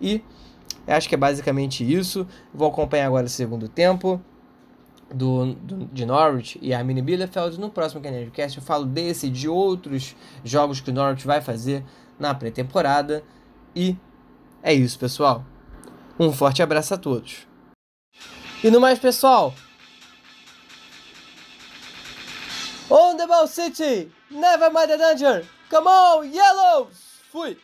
E 0.00 0.22
acho 0.86 1.08
que 1.08 1.16
é 1.16 1.18
basicamente 1.18 1.82
isso. 1.82 2.24
Vou 2.54 2.68
acompanhar 2.68 3.08
agora 3.08 3.26
o 3.26 3.28
segundo 3.28 3.66
tempo 3.66 4.22
do, 5.14 5.54
do, 5.54 5.86
de 5.86 6.06
Norwich 6.06 6.58
e 6.62 6.72
a 6.74 6.82
Mini 6.82 7.02
Bielefeld. 7.02 7.58
No 7.58 7.70
próximo 7.70 8.02
Cast 8.32 8.58
eu 8.58 8.64
falo 8.64 8.84
desse 8.84 9.26
e 9.26 9.30
de 9.30 9.48
outros 9.48 10.16
jogos 10.44 10.80
que 10.80 10.90
o 10.90 10.94
Norwich 10.94 11.26
vai 11.26 11.40
fazer 11.40 11.84
na 12.18 12.34
pré-temporada. 12.34 13.22
E 13.74 13.96
é 14.62 14.72
isso, 14.72 14.98
pessoal. 14.98 15.44
Um 16.18 16.32
forte 16.32 16.62
abraço 16.62 16.94
a 16.94 16.96
todos. 16.96 17.46
E 18.62 18.70
no 18.70 18.80
mais, 18.80 18.98
pessoal. 18.98 19.54
On 22.88 23.16
the 23.16 23.26
ball, 23.26 23.48
City! 23.48 24.12
Never 24.30 24.70
mind 24.70 24.88
the 24.88 24.98
danger! 24.98 25.46
Come 25.70 25.88
on, 25.88 26.24
Yellows! 26.24 27.20
Fui! 27.30 27.56